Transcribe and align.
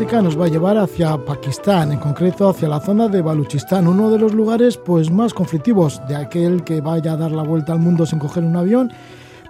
música 0.00 0.22
nos 0.22 0.40
va 0.40 0.46
a 0.46 0.48
llevar 0.48 0.78
hacia 0.78 1.22
Pakistán, 1.26 1.92
en 1.92 1.98
concreto 1.98 2.48
hacia 2.48 2.70
la 2.70 2.80
zona 2.80 3.06
de 3.06 3.20
Baluchistán, 3.20 3.86
uno 3.86 4.10
de 4.10 4.18
los 4.18 4.32
lugares 4.32 4.78
pues 4.78 5.10
más 5.10 5.34
conflictivos 5.34 6.00
de 6.08 6.16
aquel 6.16 6.64
que 6.64 6.80
vaya 6.80 7.12
a 7.12 7.16
dar 7.18 7.32
la 7.32 7.42
vuelta 7.42 7.74
al 7.74 7.80
mundo 7.80 8.06
sin 8.06 8.18
coger 8.18 8.42
un 8.42 8.56
avión, 8.56 8.90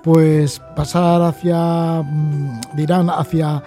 pues 0.03 0.61
pasar 0.75 1.23
hacia 1.23 2.03
mm, 2.03 2.63
de 2.75 2.83
Irán 2.83 3.11
hacia 3.11 3.63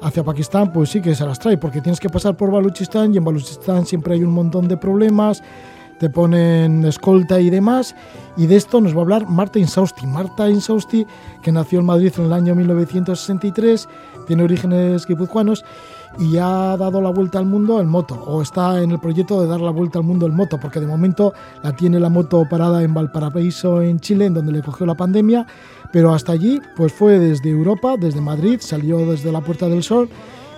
hacia 0.00 0.24
Pakistán, 0.24 0.72
pues 0.72 0.88
sí 0.88 1.02
que 1.02 1.14
se 1.14 1.26
las 1.26 1.38
trae, 1.38 1.58
porque 1.58 1.82
tienes 1.82 2.00
que 2.00 2.08
pasar 2.08 2.34
por 2.34 2.50
Baluchistán 2.50 3.12
y 3.12 3.18
en 3.18 3.24
Baluchistán 3.24 3.84
siempre 3.84 4.14
hay 4.14 4.24
un 4.24 4.32
montón 4.32 4.68
de 4.68 4.78
problemas, 4.78 5.42
te 5.98 6.08
ponen 6.08 6.82
escolta 6.86 7.40
y 7.40 7.50
demás. 7.50 7.94
Y 8.38 8.46
de 8.46 8.56
esto 8.56 8.80
nos 8.80 8.94
va 8.94 9.00
a 9.00 9.02
hablar 9.02 9.28
Marta 9.28 9.58
Insausti. 9.58 10.06
Marta 10.06 10.48
Insausti, 10.48 11.06
que 11.42 11.52
nació 11.52 11.80
en 11.80 11.86
Madrid 11.86 12.12
en 12.16 12.24
el 12.24 12.32
año 12.32 12.54
1963, 12.54 13.86
tiene 14.26 14.42
orígenes 14.42 15.06
guipuzcoanos 15.06 15.62
y 16.18 16.36
ha 16.36 16.76
dado 16.76 17.00
la 17.00 17.10
vuelta 17.10 17.38
al 17.38 17.46
mundo 17.46 17.80
en 17.80 17.88
moto, 17.88 18.14
o 18.26 18.42
está 18.42 18.82
en 18.82 18.90
el 18.90 18.98
proyecto 18.98 19.40
de 19.40 19.46
dar 19.46 19.60
la 19.60 19.70
vuelta 19.70 19.98
al 19.98 20.04
mundo 20.04 20.26
en 20.26 20.34
moto, 20.34 20.58
porque 20.60 20.80
de 20.80 20.86
momento 20.86 21.32
la 21.62 21.74
tiene 21.74 21.98
la 21.98 22.08
moto 22.08 22.46
parada 22.48 22.82
en 22.82 22.92
Valparaíso, 22.92 23.80
en 23.80 23.98
Chile, 24.00 24.26
en 24.26 24.34
donde 24.34 24.52
le 24.52 24.62
cogió 24.62 24.84
la 24.86 24.94
pandemia, 24.94 25.46
pero 25.92 26.12
hasta 26.12 26.32
allí 26.32 26.60
pues 26.76 26.92
fue 26.92 27.18
desde 27.18 27.50
Europa, 27.50 27.96
desde 27.96 28.20
Madrid, 28.20 28.58
salió 28.60 28.98
desde 29.06 29.32
la 29.32 29.40
Puerta 29.40 29.68
del 29.68 29.82
Sol 29.82 30.08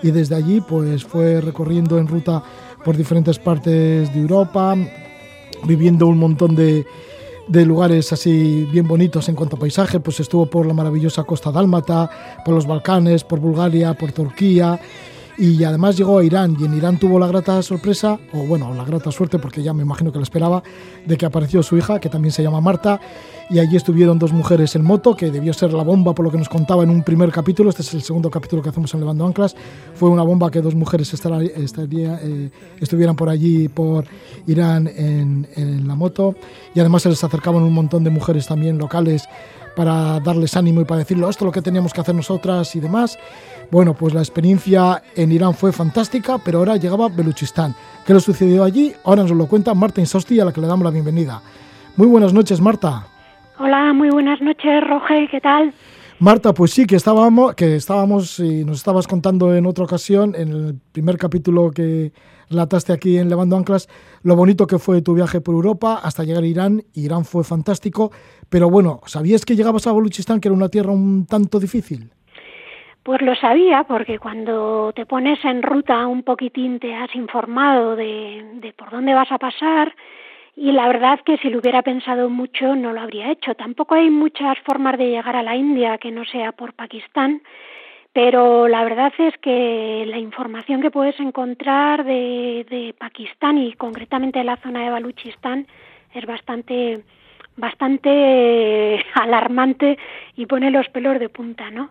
y 0.02 0.10
desde 0.10 0.34
allí 0.34 0.60
pues 0.60 1.05
fue 1.05 1.41
recorriendo 1.41 1.98
en 1.98 2.09
ruta 2.09 2.43
por 2.84 2.97
diferentes 2.97 3.38
partes 3.38 4.12
de 4.12 4.20
Europa, 4.20 4.76
viviendo 5.66 6.06
un 6.06 6.19
montón 6.19 6.54
de, 6.54 6.84
de 7.48 7.64
lugares 7.64 8.12
así 8.12 8.69
bien 8.70 8.87
bonitos 8.87 9.28
en 9.28 9.37
cuanto 9.37 9.56
a 9.56 9.60
paisaje, 9.60 10.00
pues 10.00 10.20
estuvo 10.20 10.47
por 10.47 10.66
la 10.66 10.75
maravillosa 10.75 11.25
costa 11.25 11.50
dálmata, 11.50 12.10
por 12.44 12.54
los 12.54 12.66
Balcanes, 12.66 13.25
por 13.25 13.38
Bulgaria, 13.38 13.94
por 13.94 14.12
Turquía 14.12 14.78
y 15.37 15.65
además 15.65 15.97
llegó 15.97 16.19
a 16.19 16.25
Irán 16.25 16.56
y 16.59 16.65
en 16.65 16.75
Irán 16.75 16.99
tuvo 16.99 17.19
la 17.19 17.27
grata 17.27 17.61
sorpresa, 17.62 18.19
o 18.33 18.47
bueno, 18.47 18.72
la 18.75 18.84
grata 18.84 19.11
suerte 19.11 19.39
porque 19.39 19.62
ya 19.62 19.72
me 19.72 19.83
imagino 19.83 20.12
que 20.12 20.19
lo 20.19 20.22
esperaba, 20.22 20.62
de 21.05 21.17
que 21.17 21.27
apareció 21.27 21.62
su 21.62 21.77
hija, 21.77 21.99
que 21.99 22.09
también 22.09 22.33
se 22.33 22.43
llama 22.43 22.61
Marta, 22.61 23.00
y 23.50 23.59
allí 23.59 23.77
estuvieron 23.77 24.19
dos 24.19 24.33
mujeres 24.33 24.75
en 24.77 24.84
moto, 24.84 25.17
que 25.17 25.31
debió 25.31 25.53
ser 25.53 25.73
la 25.73 25.83
bomba 25.83 26.15
por 26.15 26.25
lo 26.25 26.31
que 26.31 26.39
nos 26.39 26.49
contaba 26.49 26.83
en 26.83 26.91
un 26.91 27.03
primer 27.03 27.31
capítulo, 27.31 27.71
este 27.71 27.83
es 27.83 27.94
el 27.94 28.03
segundo 28.03 28.31
capítulo 28.31 28.62
que 28.62 28.69
hacemos 28.69 28.94
en 28.94 29.00
Levando 29.00 29.27
Anclas, 29.27 29.56
fue 29.94 30.09
una 30.09 30.23
bomba 30.23 30.50
que 30.50 30.61
dos 30.61 30.75
mujeres 30.75 31.12
eh, 31.12 32.50
estuvieran 32.81 33.17
por 33.17 33.28
allí, 33.28 33.69
por 33.69 34.05
Irán 34.47 34.87
en, 34.87 35.49
en 35.56 35.89
la 35.89 35.94
moto, 35.94 36.37
y 36.75 36.81
además 36.81 37.03
se 37.03 37.09
les 37.09 37.23
acercaban 37.23 37.62
un 37.62 37.73
montón 37.73 38.05
de 38.05 38.11
mujeres 38.11 38.47
también 38.47 38.78
locales 38.78 39.28
para 39.75 40.21
darles 40.21 40.56
ánimo 40.56 40.81
y 40.81 40.84
para 40.84 40.99
decirlo, 40.99 41.28
esto 41.28 41.44
es 41.44 41.47
lo 41.47 41.53
que 41.53 41.62
teníamos 41.62 41.93
que 41.93 42.00
hacer 42.00 42.15
nosotras 42.15 42.75
y 42.77 42.81
demás. 42.81 43.19
Bueno, 43.70 43.94
pues 43.94 44.14
la 44.14 44.20
experiencia 44.20 45.02
en 45.16 45.32
Irán 45.32 45.54
fue 45.54 45.72
fantástica, 45.72 46.38
pero 46.38 46.58
ahora 46.58 46.76
llegaba 46.76 47.08
Beluchistán. 47.08 47.75
¿Qué 48.06 48.14
le 48.14 48.20
sucedió 48.20 48.62
allí? 48.62 48.92
Ahora 49.04 49.22
nos 49.22 49.32
lo 49.32 49.47
cuenta 49.47 49.75
Marta 49.75 50.00
Insosti, 50.00 50.38
a 50.38 50.44
la 50.44 50.52
que 50.52 50.60
le 50.60 50.66
damos 50.66 50.84
la 50.84 50.91
bienvenida. 50.91 51.42
Muy 51.97 52.06
buenas 52.06 52.32
noches, 52.32 52.60
Marta. 52.60 53.06
Hola, 53.58 53.92
muy 53.92 54.10
buenas 54.10 54.41
noches, 54.41 54.82
Roge, 54.88 55.28
¿qué 55.30 55.41
tal? 55.41 55.72
Marta, 56.20 56.54
pues 56.54 56.70
sí, 56.70 56.86
que 56.86 56.97
estábamos, 56.97 57.54
que 57.54 57.76
estábamos 57.76 58.38
y 58.38 58.64
nos 58.64 58.78
estabas 58.78 59.06
contando 59.06 59.54
en 59.54 59.66
otra 59.66 59.84
ocasión, 59.84 60.34
en 60.36 60.48
el 60.48 60.78
primer 60.92 61.19
capítulo 61.19 61.70
que 61.70 62.12
relataste 62.50 62.92
aquí 62.92 63.19
en 63.19 63.28
Levando 63.28 63.56
Anclas, 63.56 63.88
lo 64.22 64.36
bonito 64.36 64.66
que 64.66 64.78
fue 64.78 65.02
tu 65.02 65.14
viaje 65.14 65.41
por 65.41 65.54
Europa 65.54 66.00
hasta 66.02 66.22
llegar 66.22 66.44
a 66.44 66.46
Irán. 66.46 66.84
Irán 66.94 67.25
fue 67.25 67.42
fantástico, 67.42 68.12
pero 68.48 68.70
bueno, 68.70 69.00
¿sabías 69.06 69.44
que 69.44 69.56
llegabas 69.56 69.86
a 69.86 69.92
Baluchistán, 69.92 70.41
que 70.41 70.48
era 70.48 70.56
una 70.56 70.69
tierra 70.69 70.92
un 70.92 71.26
tanto 71.26 71.58
difícil? 71.58 72.10
Pues 73.04 73.20
lo 73.20 73.34
sabía, 73.37 73.84
porque 73.84 74.19
cuando 74.19 74.91
te 74.94 75.04
pones 75.04 75.44
en 75.44 75.62
ruta 75.62 76.06
un 76.06 76.22
poquitín 76.22 76.81
te 76.81 76.94
has 76.94 77.15
informado 77.15 77.97
de, 77.97 78.42
de 78.54 78.72
por 78.72 78.91
dónde 78.91 79.12
vas 79.12 79.31
a 79.31 79.37
pasar 79.37 79.94
y 80.56 80.72
la 80.72 80.88
verdad 80.88 81.20
que 81.20 81.37
si 81.37 81.50
lo 81.50 81.59
hubiera 81.59 81.82
pensado 81.82 82.31
mucho 82.31 82.75
no 82.75 82.94
lo 82.94 83.03
habría 83.03 83.31
hecho. 83.31 83.54
Tampoco 83.54 83.94
hay 83.94 84.09
muchas 84.09 84.59
formas 84.60 84.97
de 84.97 85.10
llegar 85.10 85.37
a 85.37 85.43
la 85.43 85.54
India 85.54 85.98
que 85.98 86.10
no 86.10 86.25
sea 86.25 86.53
por 86.53 86.72
Pakistán, 86.72 87.43
pero 88.14 88.69
la 88.69 88.82
verdad 88.84 89.12
es 89.19 89.37
que 89.37 90.04
la 90.06 90.16
información 90.16 90.81
que 90.81 90.91
puedes 90.91 91.20
encontrar 91.20 92.04
de, 92.04 92.64
de 92.70 92.94
Pakistán 92.97 93.59
y 93.59 93.75
concretamente 93.75 94.38
de 94.38 94.47
la 94.47 94.56
zona 94.56 94.82
de 94.82 94.88
Baluchistán 94.91 95.66
es 96.14 96.25
bastante 96.25 97.03
bastante 97.59 99.04
alarmante 99.14 99.98
y 100.37 100.47
pone 100.47 100.70
los 100.70 100.88
pelos 100.88 101.19
de 101.20 101.28
punta, 101.28 101.70
¿no? 101.70 101.91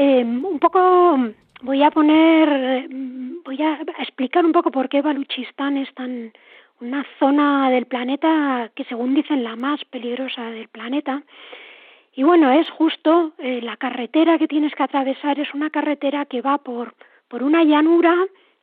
Eh, 0.00 0.22
un 0.22 0.60
poco 0.60 1.18
voy 1.62 1.82
a 1.82 1.90
poner, 1.90 2.88
voy 3.44 3.60
a 3.60 3.80
explicar 3.98 4.46
un 4.46 4.52
poco 4.52 4.70
por 4.70 4.88
qué 4.88 5.02
Baluchistán 5.02 5.76
es 5.76 5.92
tan 5.92 6.32
una 6.80 7.04
zona 7.18 7.68
del 7.68 7.86
planeta 7.86 8.70
que 8.76 8.84
según 8.84 9.12
dicen 9.12 9.42
la 9.42 9.56
más 9.56 9.84
peligrosa 9.86 10.52
del 10.52 10.68
planeta. 10.68 11.24
Y 12.14 12.22
bueno, 12.22 12.52
es 12.52 12.70
justo 12.70 13.32
eh, 13.38 13.60
la 13.60 13.76
carretera 13.76 14.38
que 14.38 14.46
tienes 14.46 14.72
que 14.72 14.84
atravesar 14.84 15.40
es 15.40 15.52
una 15.52 15.68
carretera 15.68 16.26
que 16.26 16.42
va 16.42 16.58
por, 16.58 16.94
por 17.26 17.42
una 17.42 17.64
llanura 17.64 18.14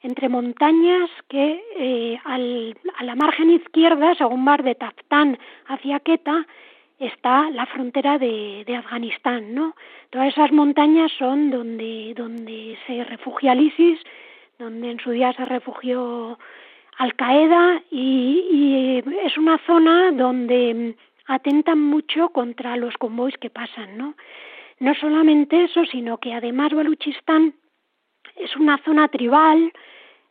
entre 0.04 0.30
montañas 0.30 1.10
que 1.28 1.62
eh, 1.76 2.18
al, 2.24 2.78
a 2.98 3.04
la 3.04 3.16
margen 3.16 3.50
izquierda, 3.50 4.16
según 4.16 4.42
mar 4.42 4.64
de 4.64 4.76
Taftán 4.76 5.38
hacia 5.68 6.00
Queta, 6.00 6.48
está 7.00 7.50
la 7.52 7.66
frontera 7.66 8.18
de, 8.18 8.64
de, 8.66 8.76
Afganistán, 8.76 9.54
¿no? 9.54 9.76
Todas 10.10 10.30
esas 10.30 10.52
montañas 10.52 11.12
son 11.18 11.52
donde, 11.52 12.14
donde 12.16 12.78
se 12.88 13.04
refugia 13.04 13.54
el 13.54 13.62
ISIS, 13.62 14.00
donde 14.58 14.92
en 14.92 15.00
su 15.00 15.12
día 15.12 15.34
se 15.34 15.46
refugió 15.46 16.40
Al 16.98 17.16
Qaeda 17.16 17.82
y, 17.92 19.04
es 19.26 19.38
una 19.38 19.58
zona 19.66 20.12
donde 20.12 20.96
atentan 21.28 21.80
mucho 21.82 22.30
contra 22.30 22.78
los 22.78 22.96
convoys 22.98 23.38
que 23.38 23.50
pasan, 23.50 23.98
¿no? 23.98 24.16
No 24.80 24.94
solamente 24.96 25.66
eso, 25.66 25.86
sino 25.86 26.18
que 26.18 26.34
además 26.34 26.74
Baluchistán 26.74 27.56
es 28.36 28.56
una 28.56 28.78
zona 28.84 29.08
tribal 29.08 29.72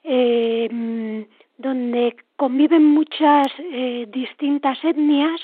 eh, 0.02 1.26
donde 1.56 2.16
conviven 2.36 2.84
muchas 2.84 3.46
eh, 3.58 4.06
distintas 4.08 4.82
etnias 4.84 5.40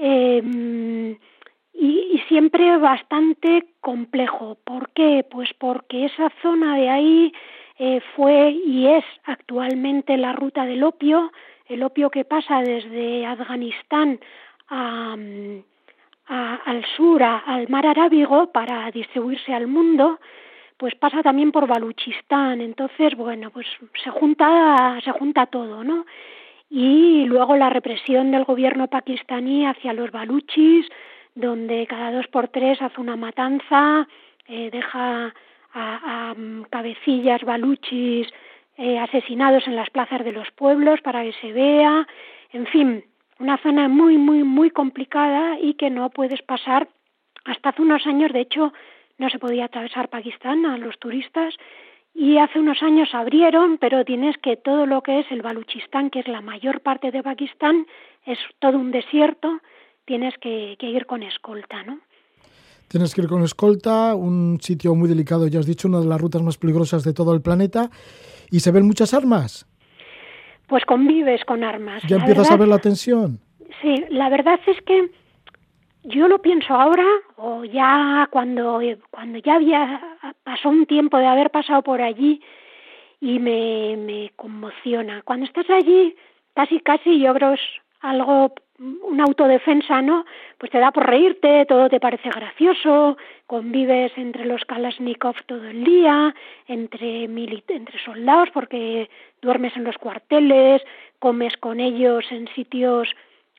eh, 0.00 1.18
y, 1.74 1.86
y, 2.12 2.18
siempre 2.28 2.76
bastante 2.78 3.74
complejo. 3.80 4.58
¿Por 4.64 4.90
qué? 4.90 5.24
Pues 5.30 5.50
porque 5.58 6.06
esa 6.06 6.30
zona 6.42 6.76
de 6.76 6.88
ahí 6.88 7.32
eh, 7.78 8.00
fue 8.14 8.50
y 8.50 8.86
es 8.88 9.04
actualmente 9.24 10.16
la 10.16 10.32
ruta 10.32 10.66
del 10.66 10.82
opio, 10.82 11.32
el 11.66 11.82
opio 11.82 12.10
que 12.10 12.24
pasa 12.24 12.60
desde 12.60 13.24
Afganistán 13.24 14.20
a, 14.68 15.16
a, 16.26 16.54
al 16.64 16.84
sur, 16.96 17.22
a, 17.22 17.38
al 17.38 17.68
mar 17.68 17.86
Arábigo, 17.86 18.52
para 18.52 18.90
distribuirse 18.90 19.54
al 19.54 19.66
mundo, 19.66 20.20
pues 20.76 20.94
pasa 20.94 21.22
también 21.22 21.52
por 21.52 21.66
Baluchistán. 21.66 22.60
Entonces, 22.60 23.14
bueno, 23.16 23.50
pues 23.50 23.66
se 24.02 24.10
junta, 24.10 24.98
se 25.04 25.12
junta 25.12 25.46
todo, 25.46 25.84
¿no? 25.84 26.06
Y 26.70 27.24
luego 27.24 27.56
la 27.56 27.68
represión 27.68 28.30
del 28.30 28.44
gobierno 28.44 28.86
pakistaní 28.86 29.66
hacia 29.66 29.92
los 29.92 30.12
baluchis, 30.12 30.86
donde 31.34 31.86
cada 31.88 32.12
dos 32.12 32.28
por 32.28 32.48
tres 32.48 32.80
hace 32.80 33.00
una 33.00 33.16
matanza, 33.16 34.06
eh, 34.46 34.70
deja 34.70 35.34
a, 35.74 36.30
a, 36.30 36.34
cabecillas 36.70 37.42
baluchis 37.42 38.28
eh, 38.76 38.98
asesinados 38.98 39.66
en 39.66 39.76
las 39.76 39.90
plazas 39.90 40.24
de 40.24 40.32
los 40.32 40.50
pueblos 40.52 41.00
para 41.02 41.22
que 41.22 41.32
se 41.34 41.52
vea, 41.52 42.06
en 42.52 42.66
fin, 42.66 43.04
una 43.40 43.58
zona 43.58 43.88
muy, 43.88 44.16
muy, 44.16 44.44
muy 44.44 44.70
complicada 44.70 45.58
y 45.60 45.74
que 45.74 45.90
no 45.90 46.10
puedes 46.10 46.40
pasar. 46.42 46.88
Hasta 47.44 47.70
hace 47.70 47.82
unos 47.82 48.06
años, 48.06 48.32
de 48.32 48.40
hecho, 48.40 48.72
no 49.18 49.28
se 49.28 49.38
podía 49.38 49.66
atravesar 49.66 50.08
Pakistán 50.08 50.64
a 50.66 50.78
los 50.78 50.98
turistas 50.98 51.54
y 52.14 52.38
hace 52.38 52.58
unos 52.58 52.82
años 52.82 53.08
abrieron, 53.12 53.78
pero 53.78 54.04
tienes 54.04 54.36
que 54.38 54.56
todo 54.56 54.86
lo 54.86 55.02
que 55.02 55.20
es 55.20 55.26
el 55.30 55.42
Baluchistán, 55.42 56.10
que 56.10 56.20
es 56.20 56.28
la 56.28 56.40
mayor 56.40 56.80
parte 56.80 57.10
de 57.10 57.22
Pakistán, 57.22 57.86
es 58.26 58.38
todo 58.58 58.78
un 58.78 58.90
desierto, 58.90 59.60
tienes 60.04 60.34
que, 60.38 60.76
que 60.78 60.88
ir 60.88 61.06
con 61.06 61.22
escolta, 61.22 61.82
¿no? 61.84 62.00
Tienes 62.88 63.14
que 63.14 63.22
ir 63.22 63.28
con 63.28 63.44
escolta, 63.44 64.16
un 64.16 64.58
sitio 64.60 64.96
muy 64.96 65.08
delicado, 65.08 65.46
ya 65.46 65.60
has 65.60 65.66
dicho, 65.66 65.86
una 65.86 66.00
de 66.00 66.06
las 66.06 66.20
rutas 66.20 66.42
más 66.42 66.58
peligrosas 66.58 67.04
de 67.04 67.12
todo 67.12 67.32
el 67.34 67.40
planeta. 67.40 67.88
¿Y 68.50 68.60
se 68.60 68.72
ven 68.72 68.84
muchas 68.84 69.14
armas? 69.14 69.64
Pues 70.66 70.84
convives 70.84 71.44
con 71.44 71.62
armas. 71.62 72.02
¿Ya 72.08 72.16
la 72.16 72.22
empiezas 72.22 72.48
verdad, 72.48 72.54
a 72.54 72.58
ver 72.58 72.68
la 72.68 72.78
tensión? 72.78 73.38
Sí, 73.80 73.94
la 74.10 74.28
verdad 74.28 74.58
es 74.66 74.82
que 74.82 75.08
yo 76.04 76.28
lo 76.28 76.40
pienso 76.40 76.74
ahora 76.74 77.06
o 77.36 77.64
ya 77.64 78.28
cuando 78.30 78.80
cuando 79.10 79.38
ya 79.38 79.56
había 79.56 80.00
pasó 80.44 80.68
un 80.68 80.86
tiempo 80.86 81.18
de 81.18 81.26
haber 81.26 81.50
pasado 81.50 81.82
por 81.82 82.00
allí 82.00 82.40
y 83.20 83.38
me, 83.38 83.96
me 83.96 84.32
conmociona. 84.36 85.22
Cuando 85.22 85.46
estás 85.46 85.68
allí, 85.70 86.16
casi 86.54 86.80
casi 86.80 87.20
yo 87.20 87.34
creo 87.34 87.54
algo 88.00 88.54
una 88.80 89.24
autodefensa, 89.24 90.00
¿no? 90.00 90.24
Pues 90.56 90.72
te 90.72 90.78
da 90.78 90.90
por 90.90 91.06
reírte, 91.06 91.66
todo 91.66 91.90
te 91.90 92.00
parece 92.00 92.30
gracioso, 92.30 93.18
convives 93.46 94.12
entre 94.16 94.46
los 94.46 94.64
Kalashnikov 94.64 95.36
todo 95.46 95.64
el 95.66 95.84
día, 95.84 96.34
entre, 96.66 97.24
entre 97.24 98.04
soldados 98.04 98.48
porque 98.54 99.10
duermes 99.42 99.76
en 99.76 99.84
los 99.84 99.98
cuarteles, 99.98 100.82
comes 101.18 101.58
con 101.58 101.78
ellos 101.78 102.24
en 102.30 102.48
sitios, 102.54 103.14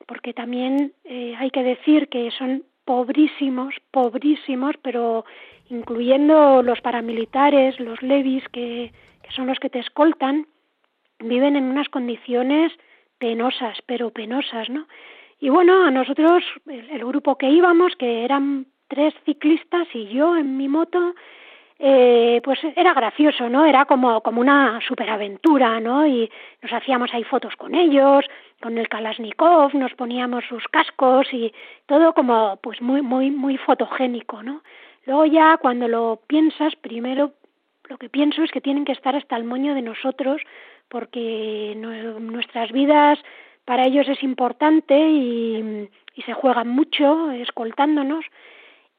porque 0.07 0.33
también 0.33 0.93
eh, 1.03 1.35
hay 1.37 1.51
que 1.51 1.63
decir 1.63 2.09
que 2.09 2.31
son 2.31 2.63
pobrísimos, 2.85 3.75
pobrísimos, 3.91 4.75
pero 4.81 5.25
incluyendo 5.69 6.61
los 6.61 6.81
paramilitares, 6.81 7.79
los 7.79 8.01
levis, 8.01 8.43
que, 8.49 8.91
que 9.23 9.31
son 9.31 9.47
los 9.47 9.59
que 9.59 9.69
te 9.69 9.79
escoltan, 9.79 10.47
viven 11.19 11.55
en 11.55 11.65
unas 11.65 11.89
condiciones 11.89 12.73
penosas, 13.17 13.77
pero 13.85 14.09
penosas, 14.09 14.69
¿no? 14.69 14.87
Y 15.39 15.49
bueno, 15.49 15.85
a 15.85 15.91
nosotros, 15.91 16.43
el, 16.67 17.03
grupo 17.05 17.37
que 17.37 17.49
íbamos, 17.49 17.95
que 17.95 18.23
eran 18.23 18.67
tres 18.87 19.13
ciclistas 19.25 19.87
y 19.93 20.07
yo 20.09 20.37
en 20.37 20.55
mi 20.55 20.67
moto, 20.67 21.15
eh, 21.79 22.41
pues 22.43 22.59
era 22.75 22.93
gracioso, 22.93 23.49
¿no? 23.49 23.65
Era 23.65 23.85
como, 23.85 24.21
como 24.21 24.39
una 24.39 24.79
superaventura, 24.87 25.79
¿no? 25.79 26.05
Y 26.05 26.29
nos 26.61 26.71
hacíamos 26.73 27.11
ahí 27.13 27.23
fotos 27.23 27.55
con 27.55 27.73
ellos, 27.73 28.23
con 28.61 28.77
el 28.77 28.87
Kalashnikov, 28.87 29.73
nos 29.73 29.93
poníamos 29.95 30.45
sus 30.45 30.63
cascos 30.67 31.27
y 31.33 31.53
todo 31.87 32.13
como 32.13 32.57
pues 32.63 32.81
muy, 32.81 33.01
muy, 33.01 33.31
muy 33.31 33.57
fotogénico, 33.57 34.43
¿no? 34.43 34.61
Luego 35.05 35.25
ya 35.25 35.57
cuando 35.57 35.87
lo 35.87 36.21
piensas, 36.27 36.75
primero 36.75 37.33
lo 37.89 37.97
que 37.97 38.09
pienso 38.09 38.43
es 38.43 38.51
que 38.51 38.61
tienen 38.61 38.85
que 38.85 38.93
estar 38.93 39.15
hasta 39.15 39.35
el 39.35 39.43
moño 39.43 39.75
de 39.75 39.81
nosotros 39.81 40.41
porque 40.87 41.73
nuestras 41.75 42.71
vidas 42.71 43.19
para 43.65 43.85
ellos 43.85 44.07
es 44.07 44.21
importante 44.23 44.97
y, 44.97 45.89
se 46.25 46.33
juegan 46.33 46.67
mucho 46.67 47.31
escoltándonos 47.31 48.23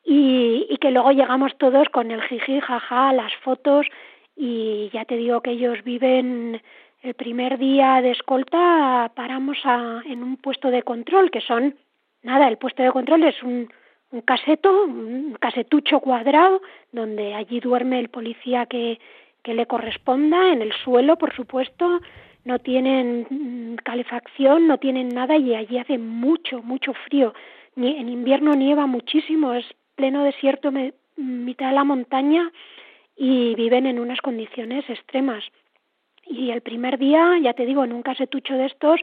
y, 0.04 0.66
y, 0.68 0.76
que 0.78 0.90
luego 0.90 1.12
llegamos 1.12 1.56
todos 1.56 1.88
con 1.90 2.10
el 2.10 2.20
jiji, 2.22 2.58
jaja, 2.58 3.12
las 3.12 3.32
fotos 3.44 3.86
y 4.34 4.90
ya 4.92 5.04
te 5.04 5.16
digo 5.16 5.40
que 5.40 5.52
ellos 5.52 5.84
viven 5.84 6.60
el 7.02 7.14
primer 7.14 7.58
día 7.58 8.00
de 8.00 8.12
escolta 8.12 9.10
paramos 9.14 9.58
a, 9.64 10.02
en 10.06 10.22
un 10.22 10.36
puesto 10.36 10.70
de 10.70 10.82
control 10.82 11.30
que 11.30 11.40
son 11.40 11.76
nada 12.22 12.48
el 12.48 12.58
puesto 12.58 12.82
de 12.82 12.92
control 12.92 13.24
es 13.24 13.42
un, 13.42 13.68
un 14.10 14.20
caseto 14.22 14.84
un 14.84 15.36
casetucho 15.40 16.00
cuadrado 16.00 16.62
donde 16.92 17.34
allí 17.34 17.60
duerme 17.60 17.98
el 17.98 18.08
policía 18.08 18.66
que 18.66 18.98
le 19.44 19.66
corresponda 19.66 20.52
en 20.52 20.62
el 20.62 20.72
suelo, 20.72 21.18
por 21.18 21.34
supuesto, 21.34 22.00
no 22.44 22.58
tienen 22.58 23.26
mm, 23.28 23.76
calefacción, 23.76 24.66
no 24.66 24.78
tienen 24.78 25.08
nada 25.08 25.36
y 25.36 25.54
allí 25.54 25.78
hace 25.78 25.98
mucho, 25.98 26.62
mucho 26.62 26.92
frío. 27.06 27.34
En 27.76 28.08
invierno 28.08 28.54
nieva 28.54 28.86
muchísimo, 28.86 29.54
es 29.54 29.64
pleno 29.94 30.24
desierto, 30.24 30.70
mitad 31.16 31.68
de 31.68 31.74
la 31.74 31.84
montaña 31.84 32.50
y 33.16 33.54
viven 33.54 33.86
en 33.86 33.98
unas 33.98 34.20
condiciones 34.20 34.88
extremas. 34.90 35.44
Y 36.26 36.50
el 36.50 36.60
primer 36.60 36.98
día, 36.98 37.38
ya 37.42 37.54
te 37.54 37.66
digo, 37.66 37.84
en 37.84 37.92
un 37.92 38.02
casetucho 38.02 38.54
de 38.54 38.66
estos, 38.66 39.00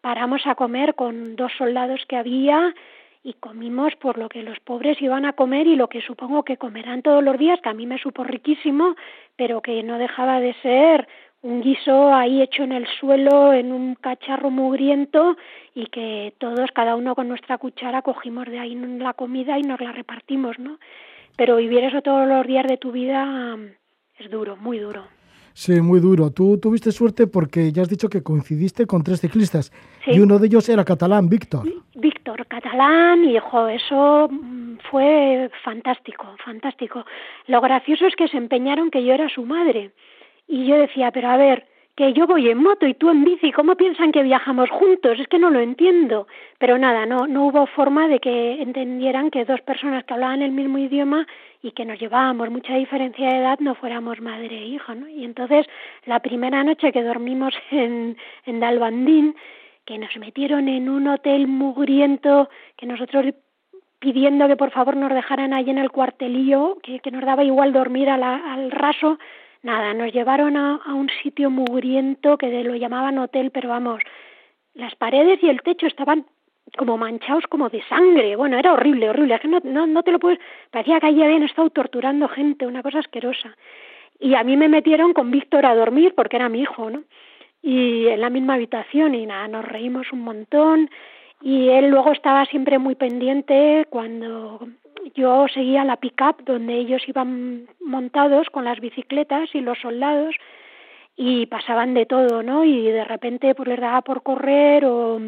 paramos 0.00 0.46
a 0.46 0.54
comer 0.54 0.94
con 0.94 1.36
dos 1.36 1.52
soldados 1.58 2.00
que 2.08 2.16
había 2.16 2.74
y 3.22 3.34
comimos 3.34 3.94
por 3.96 4.16
lo 4.16 4.28
que 4.28 4.42
los 4.42 4.58
pobres 4.60 5.00
iban 5.02 5.26
a 5.26 5.34
comer 5.34 5.66
y 5.66 5.76
lo 5.76 5.88
que 5.88 6.00
supongo 6.00 6.42
que 6.42 6.56
comerán 6.56 7.02
todos 7.02 7.22
los 7.22 7.38
días, 7.38 7.60
que 7.60 7.68
a 7.68 7.74
mí 7.74 7.86
me 7.86 7.98
supo 7.98 8.24
riquísimo, 8.24 8.96
pero 9.36 9.60
que 9.60 9.82
no 9.82 9.98
dejaba 9.98 10.40
de 10.40 10.54
ser 10.62 11.06
un 11.42 11.60
guiso 11.62 12.14
ahí 12.14 12.42
hecho 12.42 12.62
en 12.62 12.72
el 12.72 12.86
suelo, 12.86 13.52
en 13.52 13.72
un 13.72 13.94
cacharro 13.94 14.50
mugriento 14.50 15.36
y 15.74 15.86
que 15.86 16.34
todos, 16.38 16.70
cada 16.72 16.96
uno 16.96 17.14
con 17.14 17.28
nuestra 17.28 17.58
cuchara, 17.58 18.02
cogimos 18.02 18.46
de 18.46 18.58
ahí 18.58 18.74
la 18.74 19.14
comida 19.14 19.58
y 19.58 19.62
nos 19.62 19.80
la 19.80 19.92
repartimos, 19.92 20.58
¿no? 20.58 20.78
Pero 21.36 21.56
vivir 21.56 21.84
eso 21.84 22.02
todos 22.02 22.28
los 22.28 22.46
días 22.46 22.66
de 22.66 22.76
tu 22.76 22.92
vida 22.92 23.56
es 24.18 24.30
duro, 24.30 24.56
muy 24.56 24.78
duro. 24.78 25.19
Sí, 25.60 25.78
muy 25.82 26.00
duro. 26.00 26.30
Tú 26.30 26.58
tuviste 26.58 26.90
suerte 26.90 27.26
porque 27.26 27.70
ya 27.70 27.82
has 27.82 27.90
dicho 27.90 28.08
que 28.08 28.22
coincidiste 28.22 28.86
con 28.86 29.04
tres 29.04 29.20
ciclistas 29.20 29.70
y 30.06 30.18
uno 30.18 30.38
de 30.38 30.46
ellos 30.46 30.66
era 30.70 30.86
catalán, 30.86 31.28
Víctor. 31.28 31.68
Víctor, 31.96 32.46
catalán, 32.46 33.24
y 33.24 33.36
hijo, 33.36 33.68
eso 33.68 34.30
mm, 34.30 34.78
fue 34.90 35.50
fantástico, 35.62 36.24
fantástico. 36.42 37.04
Lo 37.46 37.60
gracioso 37.60 38.06
es 38.06 38.16
que 38.16 38.28
se 38.28 38.38
empeñaron 38.38 38.90
que 38.90 39.04
yo 39.04 39.12
era 39.12 39.28
su 39.28 39.44
madre. 39.44 39.90
Y 40.48 40.64
yo 40.64 40.78
decía, 40.78 41.10
pero 41.10 41.28
a 41.28 41.36
ver, 41.36 41.66
que 41.96 42.12
yo 42.12 42.26
voy 42.26 42.48
en 42.48 42.62
moto 42.62 42.86
y 42.86 42.94
tú 42.94 43.10
en 43.10 43.24
bici, 43.24 43.52
¿cómo 43.52 43.76
piensan 43.76 44.12
que 44.12 44.22
viajamos 44.22 44.70
juntos? 44.70 45.18
Es 45.18 45.28
que 45.28 45.38
no 45.38 45.50
lo 45.50 45.60
entiendo. 45.60 46.26
Pero 46.58 46.78
nada, 46.78 47.04
no, 47.06 47.26
no 47.26 47.46
hubo 47.46 47.66
forma 47.66 48.08
de 48.08 48.20
que 48.20 48.62
entendieran 48.62 49.30
que 49.30 49.44
dos 49.44 49.60
personas 49.60 50.04
que 50.04 50.14
hablaban 50.14 50.42
el 50.42 50.52
mismo 50.52 50.78
idioma 50.78 51.26
y 51.62 51.72
que 51.72 51.84
nos 51.84 51.98
llevábamos 51.98 52.50
mucha 52.50 52.74
diferencia 52.74 53.28
de 53.28 53.38
edad 53.38 53.58
no 53.60 53.74
fuéramos 53.74 54.20
madre 54.20 54.56
e 54.56 54.66
hijo, 54.66 54.94
¿no? 54.94 55.08
Y 55.08 55.24
entonces 55.24 55.66
la 56.06 56.20
primera 56.20 56.64
noche 56.64 56.92
que 56.92 57.02
dormimos 57.02 57.54
en, 57.70 58.16
en 58.46 58.60
Dalbandín, 58.60 59.34
que 59.84 59.98
nos 59.98 60.16
metieron 60.16 60.68
en 60.68 60.88
un 60.88 61.08
hotel 61.08 61.48
mugriento, 61.48 62.48
que 62.76 62.86
nosotros 62.86 63.26
pidiendo 63.98 64.48
que 64.48 64.56
por 64.56 64.70
favor 64.70 64.96
nos 64.96 65.12
dejaran 65.12 65.52
ahí 65.52 65.68
en 65.68 65.78
el 65.78 65.90
cuartelillo, 65.90 66.78
que, 66.82 67.00
que 67.00 67.10
nos 67.10 67.24
daba 67.24 67.44
igual 67.44 67.72
dormir 67.72 68.08
al 68.08 68.70
raso, 68.70 69.18
nada, 69.62 69.94
nos 69.94 70.12
llevaron 70.12 70.56
a, 70.56 70.76
a 70.76 70.94
un 70.94 71.08
sitio 71.22 71.50
mugriento 71.50 72.38
que 72.38 72.64
lo 72.64 72.74
llamaban 72.76 73.18
hotel, 73.18 73.50
pero 73.50 73.68
vamos, 73.68 74.00
las 74.74 74.94
paredes 74.96 75.42
y 75.42 75.48
el 75.48 75.62
techo 75.62 75.86
estaban 75.86 76.26
como 76.76 76.96
manchados 76.96 77.44
como 77.48 77.68
de 77.68 77.82
sangre. 77.88 78.36
Bueno, 78.36 78.58
era 78.58 78.72
horrible, 78.72 79.10
horrible. 79.10 79.34
Es 79.34 79.40
que 79.40 79.48
no, 79.48 79.60
no, 79.64 79.86
no 79.86 80.02
te 80.02 80.12
lo 80.12 80.18
puedes... 80.18 80.38
Parecía 80.70 81.00
que 81.00 81.06
allí 81.06 81.22
habían 81.22 81.42
estado 81.42 81.70
torturando 81.70 82.28
gente, 82.28 82.66
una 82.66 82.82
cosa 82.82 83.00
asquerosa. 83.00 83.56
Y 84.18 84.34
a 84.34 84.44
mí 84.44 84.56
me 84.56 84.68
metieron 84.68 85.12
con 85.12 85.30
Víctor 85.30 85.66
a 85.66 85.74
dormir 85.74 86.14
porque 86.14 86.36
era 86.36 86.48
mi 86.48 86.60
hijo, 86.60 86.90
¿no? 86.90 87.02
Y 87.62 88.06
en 88.08 88.20
la 88.20 88.30
misma 88.30 88.54
habitación 88.54 89.14
y 89.14 89.26
nada, 89.26 89.48
nos 89.48 89.64
reímos 89.64 90.12
un 90.12 90.20
montón. 90.20 90.90
Y 91.42 91.68
él 91.68 91.88
luego 91.88 92.12
estaba 92.12 92.44
siempre 92.46 92.78
muy 92.78 92.94
pendiente 92.94 93.86
cuando 93.90 94.68
yo 95.14 95.46
seguía 95.48 95.84
la 95.84 95.96
pick-up 95.96 96.44
donde 96.44 96.74
ellos 96.74 97.02
iban 97.08 97.68
montados 97.80 98.48
con 98.50 98.64
las 98.64 98.80
bicicletas 98.80 99.54
y 99.54 99.60
los 99.60 99.78
soldados 99.78 100.34
y 101.16 101.46
pasaban 101.46 101.94
de 101.94 102.06
todo, 102.06 102.42
¿no? 102.42 102.64
Y 102.64 102.90
de 102.90 103.04
repente 103.04 103.54
pues 103.54 103.68
les 103.68 103.80
daba 103.80 104.00
por 104.02 104.22
correr 104.22 104.84
o 104.84 105.20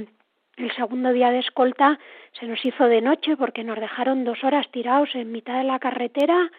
el 0.56 0.72
segundo 0.76 1.12
día 1.12 1.30
de 1.30 1.40
escolta 1.40 1.98
se 2.38 2.46
nos 2.46 2.64
hizo 2.64 2.86
de 2.86 3.00
noche 3.00 3.36
porque 3.36 3.64
nos 3.64 3.78
dejaron 3.80 4.24
dos 4.24 4.42
horas 4.44 4.70
tirados 4.70 5.14
en 5.14 5.32
mitad 5.32 5.58
de 5.58 5.64
la 5.64 5.78
carretera, 5.78 6.50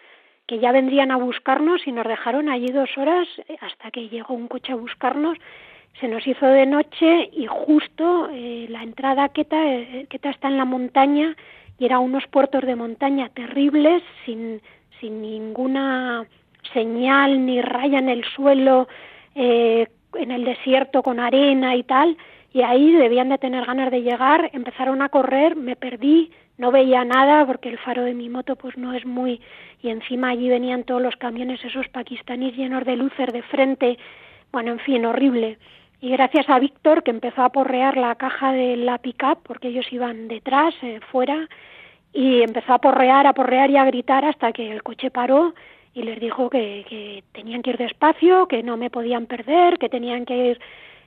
que 0.46 0.58
ya 0.58 0.72
vendrían 0.72 1.10
a 1.10 1.16
buscarnos 1.16 1.86
y 1.86 1.92
nos 1.92 2.06
dejaron 2.06 2.48
allí 2.48 2.68
dos 2.68 2.90
horas 2.96 3.26
hasta 3.60 3.90
que 3.90 4.08
llegó 4.08 4.34
un 4.34 4.48
coche 4.48 4.72
a 4.72 4.76
buscarnos. 4.76 5.38
Se 6.00 6.08
nos 6.08 6.26
hizo 6.26 6.46
de 6.46 6.66
noche 6.66 7.30
y 7.32 7.46
justo 7.46 8.28
eh, 8.32 8.66
la 8.68 8.82
entrada 8.82 9.28
Queta, 9.28 9.64
eh, 9.64 10.06
Queta 10.10 10.30
está 10.30 10.48
en 10.48 10.58
la 10.58 10.64
montaña 10.64 11.36
y 11.78 11.86
eran 11.86 12.00
unos 12.00 12.26
puertos 12.28 12.64
de 12.64 12.76
montaña 12.76 13.28
terribles, 13.30 14.02
sin, 14.24 14.60
sin 15.00 15.22
ninguna 15.22 16.26
señal 16.72 17.44
ni 17.44 17.60
raya 17.60 17.98
en 17.98 18.08
el 18.08 18.24
suelo, 18.24 18.88
eh, 19.34 19.88
en 20.14 20.30
el 20.30 20.44
desierto 20.44 21.02
con 21.02 21.20
arena 21.20 21.74
y 21.76 21.82
tal 21.82 22.16
y 22.54 22.62
ahí 22.62 22.92
debían 22.92 23.28
de 23.28 23.38
tener 23.38 23.66
ganas 23.66 23.90
de 23.90 24.02
llegar, 24.02 24.48
empezaron 24.52 25.02
a 25.02 25.08
correr, 25.08 25.56
me 25.56 25.74
perdí, 25.74 26.30
no 26.56 26.70
veía 26.70 27.04
nada 27.04 27.44
porque 27.44 27.68
el 27.68 27.78
faro 27.78 28.04
de 28.04 28.14
mi 28.14 28.28
moto 28.28 28.54
pues 28.54 28.78
no 28.78 28.92
es 28.92 29.04
muy 29.04 29.40
y 29.82 29.88
encima 29.90 30.28
allí 30.28 30.48
venían 30.48 30.84
todos 30.84 31.02
los 31.02 31.16
camiones 31.16 31.62
esos 31.64 31.88
pakistaníes 31.88 32.56
llenos 32.56 32.84
de 32.84 32.96
luces 32.96 33.32
de 33.32 33.42
frente, 33.42 33.98
bueno, 34.52 34.70
en 34.70 34.78
fin, 34.78 35.04
horrible. 35.04 35.58
Y 36.04 36.10
gracias 36.10 36.50
a 36.50 36.58
Víctor 36.58 37.02
que 37.02 37.12
empezó 37.12 37.40
a 37.40 37.48
porrear 37.48 37.96
la 37.96 38.14
caja 38.16 38.52
de 38.52 38.76
la 38.76 38.98
pickup 38.98 39.38
porque 39.42 39.68
ellos 39.68 39.90
iban 39.90 40.28
detrás, 40.28 40.74
eh, 40.82 41.00
fuera, 41.10 41.48
y 42.12 42.42
empezó 42.42 42.74
a 42.74 42.78
porrear, 42.78 43.26
a 43.26 43.32
porrear 43.32 43.70
y 43.70 43.78
a 43.78 43.86
gritar 43.86 44.22
hasta 44.26 44.52
que 44.52 44.70
el 44.70 44.82
coche 44.82 45.10
paró 45.10 45.54
y 45.94 46.02
les 46.02 46.20
dijo 46.20 46.50
que, 46.50 46.84
que 46.90 47.24
tenían 47.32 47.62
que 47.62 47.70
ir 47.70 47.78
despacio, 47.78 48.46
que 48.48 48.62
no 48.62 48.76
me 48.76 48.90
podían 48.90 49.24
perder, 49.24 49.78
que 49.78 49.88
tenían 49.88 50.26
que 50.26 50.36
ir 50.36 50.60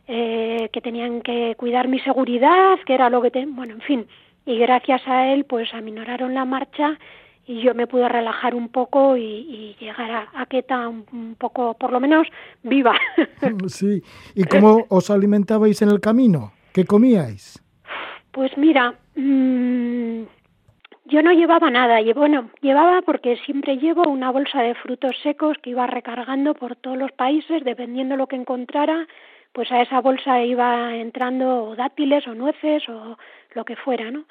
eh, 0.08 0.68
que 0.74 0.82
tenían 0.82 1.22
que 1.22 1.54
cuidar 1.58 1.88
mi 1.88 2.00
seguridad, 2.00 2.80
que 2.84 2.96
era 2.96 3.12
lo 3.12 3.22
que... 3.22 3.30
Bueno, 3.50 3.75
en 3.75 3.82
fin, 3.82 4.08
y 4.48 4.58
gracias 4.58 5.08
a 5.08 5.32
él 5.32 5.46
pues 5.46 5.72
aminoraron 5.75 6.34
la 6.34 6.46
marcha 6.46 6.98
y 7.48 7.62
yo 7.62 7.74
me 7.74 7.88
pude 7.88 8.10
relajar 8.10 8.54
un 8.54 8.70
poco 8.70 9.16
y, 9.16 9.75
llegar 9.80 10.12
a, 10.12 10.30
a 10.36 10.46
Queta 10.46 10.88
un, 10.89 11.36
poco, 11.39 11.75
por 11.75 11.92
lo 11.92 12.00
menos, 12.00 12.27
viva. 12.62 12.96
Sí, 13.68 14.01
¿y 14.36 14.44
cómo 14.44 14.86
os 14.89 15.10
alimentabais 15.10 15.82
en 15.82 15.89
el 15.89 16.00
camino? 16.01 16.51
¿Qué 16.74 16.86
comíais? 16.86 17.63
Pues 18.32 18.56
mira, 18.58 18.94
mmm, 19.16 20.24
yo 21.06 21.22
no 21.22 21.32
llevaba 21.32 21.70
nada, 21.70 22.00
bueno, 22.13 22.50
llevaba 22.62 23.01
porque 23.01 23.38
siempre 23.46 23.77
llevo 23.77 24.10
una 24.10 24.30
bolsa 24.30 24.62
de 24.62 24.75
frutos 24.75 25.16
secos 25.24 25.58
que 25.62 25.70
iba 25.70 25.88
recargando 25.88 26.54
por 26.54 26.75
todos 26.75 26.98
los 26.98 27.12
países, 27.13 27.63
dependiendo 27.63 28.18
lo 28.18 28.27
que 28.27 28.36
encontrara, 28.36 29.08
pues 29.54 29.72
a 29.72 29.82
esa 29.82 30.01
bolsa 30.01 30.44
iba 30.44 30.96
entrando 30.96 31.75
dátiles 31.77 32.27
o 32.27 32.36
nueces 32.36 32.88
o 32.89 33.18
lo 33.54 33.63
que 33.63 33.77
fuera, 33.77 34.12
¿no? 34.12 34.25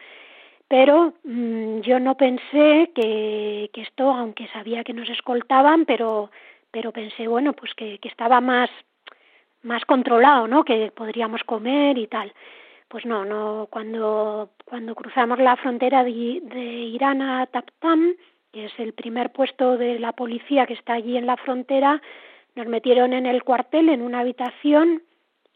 Pero 0.69 1.15
mm, 1.25 1.81
yo 1.81 2.01
no 2.01 2.17
pensé 2.17 2.91
que, 2.95 3.71
que 3.73 3.83
esto, 3.83 4.11
aunque 4.11 4.49
sabía 4.49 4.83
que 4.85 4.93
nos 4.93 5.09
escoltaban, 5.09 5.85
pero, 5.85 6.31
pero 6.71 6.93
pensé, 6.93 7.29
bueno, 7.29 7.53
pues 7.53 7.75
que, 7.75 7.99
que 7.99 8.09
estaba 8.09 8.41
más, 8.41 8.71
más 9.63 9.85
controlado, 9.85 10.49
¿no? 10.49 10.65
Que 10.65 10.91
podríamos 10.91 11.45
comer 11.45 11.99
y 11.99 12.07
tal. 12.09 12.33
Pues 12.89 13.05
no, 13.05 13.25
no, 13.25 13.69
cuando, 13.71 14.51
cuando 14.65 14.95
cruzamos 14.95 15.39
la 15.39 15.57
frontera 15.57 16.05
de, 16.05 16.41
de 16.43 16.63
Irán 16.63 17.21
a 17.23 17.47
Taptam, 17.47 18.15
que 18.53 18.67
es 18.67 18.73
el 18.79 18.93
primer 18.93 19.33
puesto 19.33 19.77
de 19.77 19.99
la 19.99 20.13
policía 20.13 20.67
que 20.67 20.75
está 20.75 20.95
allí 20.95 21.17
en 21.17 21.27
la 21.27 21.37
frontera, 21.37 22.01
nos 22.55 22.67
metieron 22.67 23.13
en 23.13 23.27
el 23.27 23.45
cuartel, 23.45 23.89
en 23.89 24.03
una 24.03 24.21
habitación, 24.21 25.03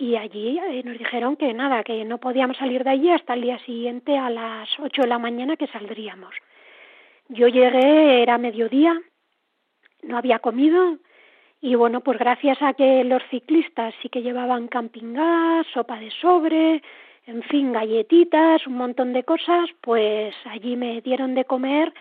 y 0.01 0.17
allí 0.17 0.59
eh, 0.59 0.83
nos 0.83 0.99
dijeron 0.99 1.37
que 1.37 1.53
nada, 1.53 1.85
que 1.85 2.05
no 2.07 2.17
podíamos 2.19 2.57
salir 2.57 2.83
de 2.85 2.91
allí 2.91 3.11
hasta 3.11 3.35
el 3.35 3.43
día 3.43 3.59
siguiente 3.67 4.17
a 4.17 4.31
las 4.31 4.69
ocho 4.81 5.03
de 5.03 5.09
la 5.09 5.19
mañana 5.19 5.57
que 5.57 5.67
saldríamos. 5.67 6.35
Yo 7.29 7.49
llegué, 7.49 8.23
era 8.23 8.39
mediodía, 8.39 8.99
no 10.03 10.17
había 10.17 10.39
comido 10.39 10.97
y 11.61 11.75
bueno, 11.75 12.01
pues 12.01 12.19
gracias 12.19 12.63
a 12.63 12.73
que 12.73 13.05
los 13.05 13.23
ciclistas 13.31 13.95
sí 14.01 14.09
que 14.09 14.23
llevaban 14.23 14.69
camping 14.69 15.17
sopa 15.75 16.01
de 16.01 16.11
sobre, 16.13 16.83
en 17.27 17.43
fin, 17.43 17.71
galletitas, 17.71 18.67
un 18.67 18.79
montón 18.79 19.13
de 19.13 19.25
cosas, 19.25 19.69
pues 19.83 20.35
allí 20.47 20.77
me 20.77 21.03
dieron 21.03 21.35
de 21.35 21.45
comer 21.45 21.93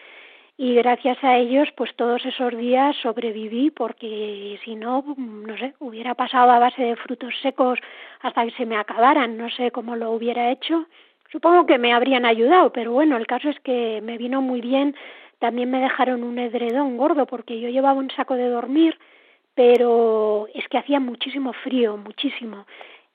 y 0.62 0.76
gracias 0.76 1.18
a 1.24 1.38
ellos 1.38 1.70
pues 1.78 1.96
todos 1.96 2.26
esos 2.26 2.58
días 2.58 2.94
sobreviví 3.02 3.72
porque 3.72 4.60
si 4.66 4.76
no 4.76 5.06
no 5.18 5.58
sé 5.58 5.74
hubiera 5.80 6.16
pasado 6.16 6.52
a 6.52 6.60
base 6.60 6.84
de 6.84 6.98
frutos 6.98 7.34
secos 7.42 7.80
hasta 8.20 8.44
que 8.44 8.52
se 8.52 8.66
me 8.66 8.76
acabaran. 8.76 9.38
No 9.38 9.50
sé 9.50 9.72
cómo 9.72 9.96
lo 9.96 10.12
hubiera 10.12 10.52
hecho. 10.52 10.86
Supongo 11.32 11.66
que 11.66 11.78
me 11.78 11.94
habrían 11.94 12.26
ayudado 12.26 12.74
pero 12.74 12.92
bueno 12.92 13.16
el 13.16 13.26
caso 13.26 13.48
es 13.48 13.58
que 13.62 14.02
me 14.04 14.18
vino 14.18 14.42
muy 14.42 14.60
bien. 14.60 14.98
También 15.40 15.72
me 15.72 15.80
dejaron 15.80 16.24
un 16.24 16.38
edredón 16.38 16.98
gordo 16.98 17.26
porque 17.26 17.62
yo 17.62 17.70
llevaba 17.70 17.98
un 17.98 18.12
saco 18.12 18.36
de 18.36 18.50
dormir 18.50 19.00
pero 19.56 20.48
es 20.54 20.68
que 20.68 20.78
hacía 20.78 21.00
muchísimo 21.00 21.54
frío 21.54 21.96
muchísimo. 21.96 22.66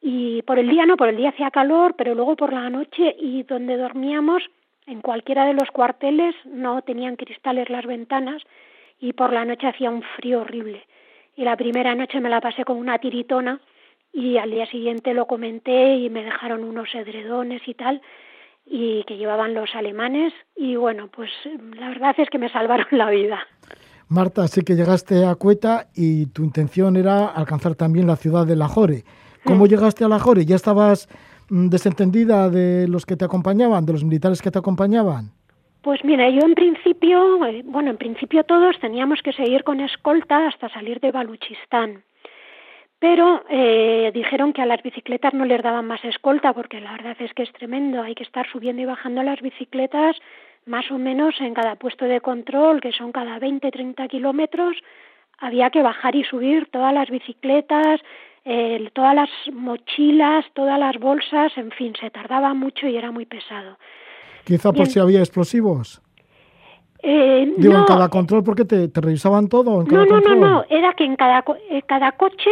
Y 0.01 0.41
por 0.43 0.59
el 0.59 0.71
día 0.71 0.87
no 0.87 0.97
por 0.97 1.11
el 1.11 1.19
día 1.19 1.29
hacía 1.29 1.51
calor 1.51 1.95
pero 1.99 2.15
luego 2.15 2.37
por 2.37 2.55
la 2.55 2.71
noche 2.71 3.15
y 3.21 3.43
donde 3.43 3.77
dormíamos 3.77 4.43
en 4.87 5.01
cualquiera 5.01 5.47
de 5.47 5.55
los 5.55 5.71
cuarteles 5.71 6.35
no 6.45 6.83
tenían 6.83 7.17
cristales 7.17 7.71
las 7.71 7.87
ventanas 7.87 8.43
y 9.01 9.13
por 9.13 9.33
la 9.33 9.45
noche 9.45 9.67
hacía 9.67 9.91
un 9.91 10.03
frío 10.17 10.43
horrible. 10.43 10.85
Y 11.37 11.45
la 11.45 11.57
primera 11.57 11.95
noche 11.95 12.21
me 12.21 12.29
la 12.29 12.41
pasé 12.41 12.65
con 12.65 12.77
una 12.77 12.99
tiritona 12.99 13.61
y 14.13 14.37
al 14.37 14.51
día 14.51 14.67
siguiente 14.67 15.15
lo 15.15 15.27
comenté 15.27 15.97
y 15.97 16.11
me 16.11 16.25
dejaron 16.25 16.65
unos 16.65 16.95
edredones 16.95 17.63
y 17.67 17.75
tal 17.75 18.01
y 18.67 19.05
que 19.05 19.17
llevaban 19.17 19.53
los 19.53 19.75
alemanes 19.75 20.33
y 20.57 20.77
bueno, 20.77 21.09
pues 21.15 21.31
la 21.77 21.89
verdad 21.89 22.15
es 22.19 22.31
que 22.31 22.39
me 22.39 22.51
salvaron 22.51 22.87
la 22.93 23.11
vida. 23.11 23.41
Marta, 24.09 24.47
sé 24.49 24.63
que 24.63 24.75
llegaste 24.75 25.25
a 25.25 25.35
Cueta 25.35 25.89
y 25.95 26.27
tu 26.27 26.45
intención 26.45 26.97
era 26.97 27.27
alcanzar 27.27 27.75
también 27.75 28.07
la 28.07 28.17
ciudad 28.17 28.47
de 28.47 28.55
Lahore. 28.55 29.05
¿Cómo 29.45 29.67
llegaste 29.67 30.05
a 30.05 30.09
Lahore? 30.09 30.47
¿Ya 30.47 30.57
estabas 30.57 31.09
Mm, 31.09 31.34
desentendida 31.49 32.49
de 32.49 32.89
los 32.89 33.07
que 33.07 33.17
te 33.17 33.25
acompañaban, 33.25 33.87
de 33.87 33.93
los 33.93 34.05
militares 34.05 34.43
que 34.43 34.51
te 34.51 34.59
acompañaban? 34.59 35.33
Pues 35.83 36.03
mira, 36.03 36.31
yo 36.31 36.41
en 36.41 36.55
principio, 36.55 37.45
eh, 37.45 37.63
bueno, 37.65 37.91
en 37.91 37.99
principio 37.99 38.45
todos 38.45 38.79
teníamos 38.81 39.21
que 39.23 39.35
seguir 39.35 39.65
con 39.65 39.81
escolta 39.81 40.47
hasta 40.47 40.71
salir 40.71 40.99
de 41.01 41.13
Baluchistán. 41.13 42.05
Pero 42.99 43.45
eh, 43.51 44.11
dijeron 44.15 44.55
que 44.55 44.63
a 44.63 44.67
las 44.67 44.83
bicicletas 44.83 45.35
no 45.35 45.45
les 45.45 45.63
daban 45.63 45.87
más 45.87 46.03
escolta 46.05 46.55
porque 46.55 46.81
la 46.81 46.93
verdad 46.93 47.17
es 47.19 47.35
que 47.35 47.43
es 47.43 47.53
tremendo. 47.53 48.01
Hay 48.01 48.15
que 48.15 48.23
estar 48.23 48.47
subiendo 48.51 48.81
y 48.81 48.87
bajando 48.87 49.23
las 49.23 49.43
bicicletas 49.43 50.17
más 50.65 50.91
o 50.91 50.99
menos 50.99 51.39
en 51.41 51.53
cada 51.53 51.77
puesto 51.77 52.07
de 52.07 52.23
control, 52.23 52.81
que 52.81 52.93
son 52.93 53.13
cada 53.13 53.39
20, 53.39 53.71
30 53.71 54.09
kilómetros. 54.09 54.79
Había 55.39 55.69
que 55.69 55.83
bajar 55.83 56.17
y 56.17 56.25
subir 56.25 56.71
todas 56.71 56.95
las 56.95 57.11
bicicletas, 57.11 58.01
todas 58.93 59.15
las 59.15 59.31
mochilas, 59.53 60.45
todas 60.55 60.79
las 60.79 60.99
bolsas, 60.99 61.57
en 61.57 61.71
fin, 61.71 61.95
se 61.99 62.11
tardaba 62.11 62.55
mucho 62.55 62.87
y 62.87 62.97
era 62.97 63.11
muy 63.11 63.27
pesado. 63.27 63.79
Quizá 64.45 64.73
por 64.73 64.87
si 64.87 64.99
había 64.99 65.21
explosivos. 65.21 66.03
Eh, 67.03 67.53
Digo, 67.59 67.77
en 67.77 67.85
cada 67.85 68.09
control, 68.09 68.43
porque 68.43 68.65
te, 68.65 68.89
te 68.89 69.01
revisaban 69.01 69.49
todo. 69.49 69.83
En 69.83 69.87
cada 69.87 70.07
no, 70.07 70.21
no, 70.21 70.35
no, 70.35 70.35
no, 70.37 70.65
era 70.71 70.95
que 70.95 71.05
en 71.05 71.17
cada, 71.17 71.45
eh, 71.71 71.83
cada 71.83 72.13
coche 72.13 72.51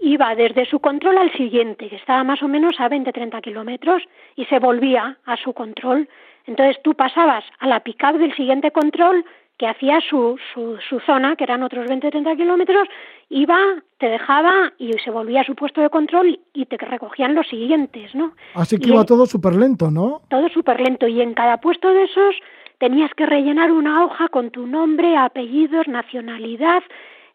iba 0.00 0.34
desde 0.34 0.64
su 0.66 0.80
control 0.80 1.18
al 1.18 1.32
siguiente, 1.32 1.88
que 1.88 1.96
estaba 1.96 2.24
más 2.24 2.42
o 2.42 2.48
menos 2.48 2.74
a 2.78 2.88
20-30 2.88 3.40
kilómetros, 3.42 4.02
y 4.36 4.44
se 4.46 4.58
volvía 4.58 5.18
a 5.24 5.36
su 5.36 5.52
control. 5.52 6.08
Entonces 6.46 6.76
tú 6.82 6.94
pasabas 6.94 7.44
a 7.60 7.68
la 7.68 7.80
pick-up 7.80 8.18
del 8.18 8.34
siguiente 8.34 8.72
control, 8.72 9.24
que 9.62 9.68
hacía 9.68 10.00
su, 10.00 10.36
su, 10.52 10.76
su 10.88 10.98
zona, 11.06 11.36
que 11.36 11.44
eran 11.44 11.62
otros 11.62 11.86
20-30 11.86 12.36
kilómetros, 12.36 12.88
iba, 13.28 13.56
te 13.96 14.08
dejaba 14.08 14.72
y 14.76 14.90
se 15.04 15.12
volvía 15.12 15.42
a 15.42 15.44
su 15.44 15.54
puesto 15.54 15.80
de 15.80 15.88
control 15.88 16.40
y 16.52 16.66
te 16.66 16.76
recogían 16.78 17.36
los 17.36 17.46
siguientes, 17.46 18.12
¿no? 18.12 18.32
Así 18.54 18.76
que 18.76 18.88
iba 18.88 19.04
todo 19.04 19.24
súper 19.24 19.54
lento, 19.54 19.88
¿no? 19.88 20.22
Todo 20.28 20.48
súper 20.48 20.80
lento 20.80 21.06
y 21.06 21.20
en 21.20 21.32
cada 21.34 21.58
puesto 21.58 21.90
de 21.90 22.02
esos 22.02 22.34
tenías 22.78 23.14
que 23.14 23.24
rellenar 23.24 23.70
una 23.70 24.04
hoja 24.04 24.26
con 24.30 24.50
tu 24.50 24.66
nombre, 24.66 25.16
apellidos, 25.16 25.86
nacionalidad, 25.86 26.82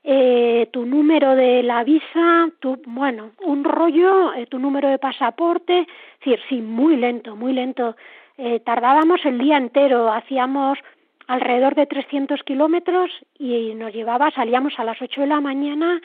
eh, 0.04 0.68
tu 0.74 0.86
número 0.86 1.34
de 1.34 1.64
la 1.64 1.86
visa, 1.86 2.50
tu, 2.60 2.78
bueno, 2.88 3.32
un 3.46 3.64
rollo, 3.64 4.34
eh, 4.34 4.48
tu 4.48 4.60
número 4.60 4.90
de 4.90 5.00
pasaporte, 5.00 5.80
es 5.80 5.88
decir, 6.20 6.40
sí, 6.50 6.60
muy 6.60 6.98
lento, 6.98 7.38
muy 7.38 7.54
lento. 7.54 7.96
Eh, 8.38 8.60
tardábamos 8.60 9.22
el 9.24 9.38
día 9.40 9.56
entero, 9.56 10.12
hacíamos 10.12 10.78
alrededor 11.28 11.76
de 11.76 11.86
300 11.86 12.42
kilómetros 12.44 13.12
y 13.38 13.76
nos 13.76 13.94
llevaba, 13.94 14.32
salíamos 14.32 14.74
a 14.80 14.84
las 14.84 15.02
8 15.02 15.22
de 15.22 15.28
la 15.28 15.42
mañana 15.42 16.02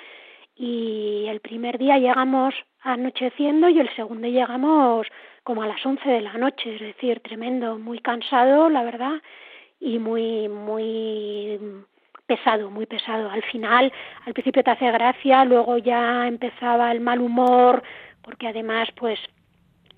y 0.55 1.27
el 1.29 1.41
primer 1.41 1.79
día 1.79 1.99
llegamos 1.99 2.55
anocheciendo 2.83 3.69
y 3.69 3.79
el 3.79 3.95
segundo 3.95 4.27
llegamos 4.27 5.07
como 5.45 5.63
a 5.63 5.67
las 5.67 5.85
11 5.85 6.09
de 6.09 6.21
la 6.21 6.35
noche, 6.35 6.75
es 6.75 6.81
decir, 6.81 7.21
tremendo, 7.21 7.79
muy 7.79 8.01
cansado, 8.01 8.69
la 8.69 8.83
verdad, 8.83 9.23
y 9.81 9.99
muy, 9.99 10.49
muy 10.49 11.59
pesado, 12.27 12.71
muy 12.71 12.87
pesado. 12.87 13.31
Al 13.31 13.43
final, 13.43 13.93
al 14.27 14.33
principio 14.33 14.63
te 14.63 14.71
hace 14.71 14.91
gracia, 14.91 15.45
luego 15.45 15.79
ya 15.79 16.27
empezaba 16.27 16.93
el 16.93 17.01
mal 17.01 17.21
humor, 17.21 17.83
porque 18.23 18.49
además, 18.49 18.89
pues, 18.97 19.19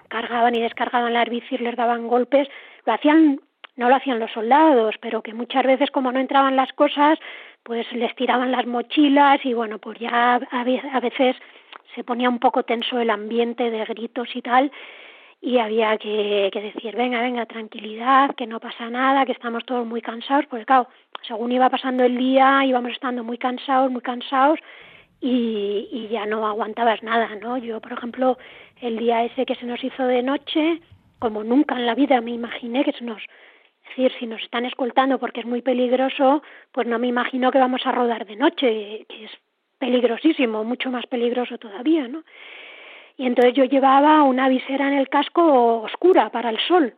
cargaban 0.09 0.55
y 0.55 0.61
descargaban 0.61 1.13
las 1.13 1.29
bicis, 1.29 1.61
les 1.61 1.77
daban 1.77 2.09
golpes, 2.09 2.49
lo 2.87 2.93
hacían 2.93 3.41
no 3.77 3.89
lo 3.89 3.97
hacían 3.97 4.19
los 4.19 4.31
soldados, 4.33 4.95
pero 5.01 5.23
que 5.23 5.35
muchas 5.35 5.65
veces 5.65 5.91
como 5.91 6.13
no 6.13 6.21
entraban 6.21 6.57
las 6.57 6.73
cosas, 6.73 7.19
pues 7.63 7.91
les 7.93 8.15
tiraban 8.15 8.53
las 8.53 8.67
mochilas 8.67 9.45
y 9.45 9.55
bueno, 9.55 9.79
pues 9.79 9.99
ya 9.99 10.35
a 10.35 11.01
veces 11.01 11.37
se 11.95 12.05
ponía 12.05 12.29
un 12.29 12.39
poco 12.39 12.63
tenso 12.63 12.99
el 12.99 13.11
ambiente 13.11 13.71
de 13.71 13.85
gritos 13.85 14.29
y 14.35 14.43
tal 14.43 14.71
y 15.45 15.59
había 15.59 15.99
que, 15.99 16.49
que 16.51 16.61
decir, 16.63 16.97
venga, 16.97 17.21
venga, 17.21 17.45
tranquilidad, 17.45 18.35
que 18.35 18.47
no 18.47 18.61
pasa 18.61 18.89
nada, 18.89 19.27
que 19.27 19.33
estamos 19.33 19.63
todos 19.67 19.87
muy 19.87 20.01
cansados, 20.01 20.47
porque 20.47 20.65
claro, 20.65 20.89
según 21.29 21.53
iba 21.53 21.69
pasando 21.69 22.03
el 22.03 22.17
día 22.17 22.65
íbamos 22.65 22.93
estando 22.93 23.23
muy 23.23 23.37
cansados, 23.37 23.91
muy 23.91 24.01
cansados 24.01 24.59
y, 25.21 25.87
y 25.93 26.09
ya 26.09 26.25
no 26.25 26.47
aguantabas 26.47 27.03
nada, 27.03 27.29
¿no? 27.43 27.59
Yo, 27.59 27.79
por 27.83 27.93
ejemplo, 27.93 28.39
el 28.81 28.97
día 28.97 29.25
ese 29.25 29.45
que 29.45 29.55
se 29.55 29.67
nos 29.67 29.85
hizo 29.85 30.07
de 30.07 30.23
noche, 30.23 30.81
como 31.19 31.45
nunca 31.45 31.75
en 31.75 31.87
la 31.87 31.95
vida 31.95 32.23
me 32.23 32.31
imaginé 32.31 32.83
que 32.83 32.93
se 32.93 33.05
nos 33.05 33.23
decir, 33.89 34.13
si 34.19 34.27
nos 34.27 34.43
están 34.43 34.65
escoltando 34.65 35.19
porque 35.19 35.41
es 35.41 35.47
muy 35.47 35.63
peligroso, 35.63 36.43
pues 36.73 36.87
no 36.87 36.99
me 36.99 37.09
imagino 37.09 37.51
que 37.51 37.59
vamos 37.59 37.83
a 37.87 37.93
rodar 37.93 38.27
de 38.27 38.37
noche, 38.37 39.07
que 39.09 39.25
es 39.25 39.31
peligrosísimo, 39.79 40.65
mucho 40.65 40.91
más 40.91 41.07
peligroso 41.07 41.59
todavía, 41.59 42.09
¿no? 42.09 42.25
Y 43.17 43.27
entonces 43.27 43.55
yo 43.55 43.65
llevaba 43.65 44.23
una 44.23 44.49
visera 44.49 44.89
en 44.89 44.95
el 44.95 45.09
casco 45.09 45.83
oscura 45.83 46.31
para 46.31 46.51
el 46.51 46.59
sol 46.67 46.95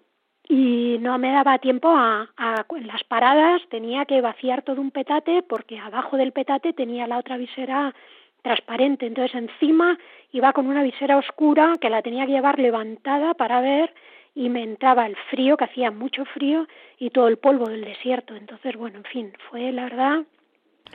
y 0.49 0.97
no 1.01 1.19
me 1.19 1.33
daba 1.33 1.59
tiempo 1.59 1.89
a, 1.89 2.31
a 2.37 2.65
en 2.77 2.87
las 2.87 3.03
paradas 3.05 3.61
tenía 3.69 4.05
que 4.05 4.21
vaciar 4.21 4.63
todo 4.63 4.81
un 4.81 4.93
petate 4.93 5.43
porque 5.43 5.79
abajo 5.79 6.17
del 6.17 6.33
petate 6.33 6.73
tenía 6.73 7.07
la 7.07 7.19
otra 7.19 7.37
visera 7.37 7.95
transparente, 8.43 9.07
entonces 9.07 9.35
encima 9.35 9.99
iba 10.31 10.53
con 10.53 10.69
una 10.69 10.85
visera 10.85 11.19
oscura 11.19 11.73
que 11.81 11.91
la 11.91 12.03
tenía 12.03 12.27
que 12.27 12.33
llevar 12.33 12.61
levantada 12.61 13.35
para 13.35 13.61
ver 13.61 13.93
y 14.37 14.51
me 14.51 14.63
entraba 14.63 15.07
el 15.07 15.17
frío, 15.31 15.57
que 15.57 15.65
hacía 15.65 15.91
mucho 15.91 16.25
frío, 16.27 16.69
y 16.99 17.09
todo 17.11 17.27
el 17.27 17.39
polvo 17.39 17.69
del 17.69 17.85
desierto. 17.85 18.37
Entonces, 18.37 18.77
bueno, 18.77 18.99
en 18.99 19.05
fin, 19.05 19.33
fue 19.51 19.73
la 19.73 19.85
verdad 19.85 20.25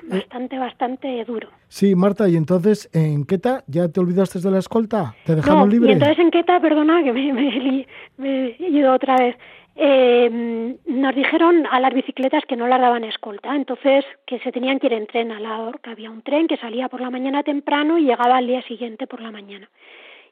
bastante, 0.04 0.60
bastante 0.60 1.26
duro. 1.26 1.50
Sí, 1.68 1.96
Marta, 1.96 2.30
y 2.30 2.36
entonces 2.36 2.88
en 2.94 3.26
Queta 3.26 3.64
ya 3.68 3.90
te 3.90 4.00
olvidaste 4.00 4.40
de 4.40 4.52
la 4.52 4.60
escolta, 4.60 5.16
te 5.26 5.36
dejaron 5.36 5.70
libre. 5.70 5.90
Y 5.90 5.94
entonces 5.94 6.20
en 6.20 6.30
Queta, 6.30 6.60
perdona 6.60 7.04
que 7.04 7.12
me, 7.12 7.88
he 8.20 8.56
ido 8.70 8.94
otra 8.94 9.18
vez. 9.18 9.36
eh, 9.76 10.78
nos 10.86 11.16
dijeron 11.16 11.66
a 11.66 11.80
las 11.80 11.94
bicicletas 11.94 12.44
que 12.48 12.56
no 12.56 12.68
las 12.68 12.80
daban 12.80 13.04
escolta, 13.06 13.56
entonces 13.56 14.06
que 14.28 14.38
se 14.40 14.52
tenían 14.52 14.80
que 14.80 14.88
ir 14.88 14.94
en 14.94 15.08
tren 15.08 15.32
a 15.32 15.40
la 15.40 15.72
que 15.82 15.90
había 15.90 16.12
un 16.12 16.22
tren 16.22 16.48
que 16.48 16.58
salía 16.58 16.90
por 16.90 17.02
la 17.02 17.10
mañana 17.10 17.42
temprano 17.42 17.98
y 17.98 18.04
llegaba 18.04 18.38
al 18.38 18.48
día 18.48 18.62
siguiente 18.64 19.08
por 19.08 19.22
la 19.22 19.32
mañana. 19.32 19.68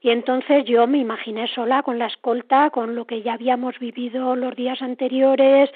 Y 0.01 0.12
entonces 0.12 0.65
yo 0.65 0.88
me 0.88 0.98
imaginé 0.98 1.48
sola 1.48 1.84
con 1.84 2.00
la 2.00 2.08
escolta, 2.08 2.70
con 2.70 2.96
lo 2.96 3.06
que 3.06 3.22
ya 3.22 3.34
habíamos 3.34 3.77
vivido 3.79 4.36
los 4.36 4.56
días 4.56 4.82
anteriores, 4.82 5.70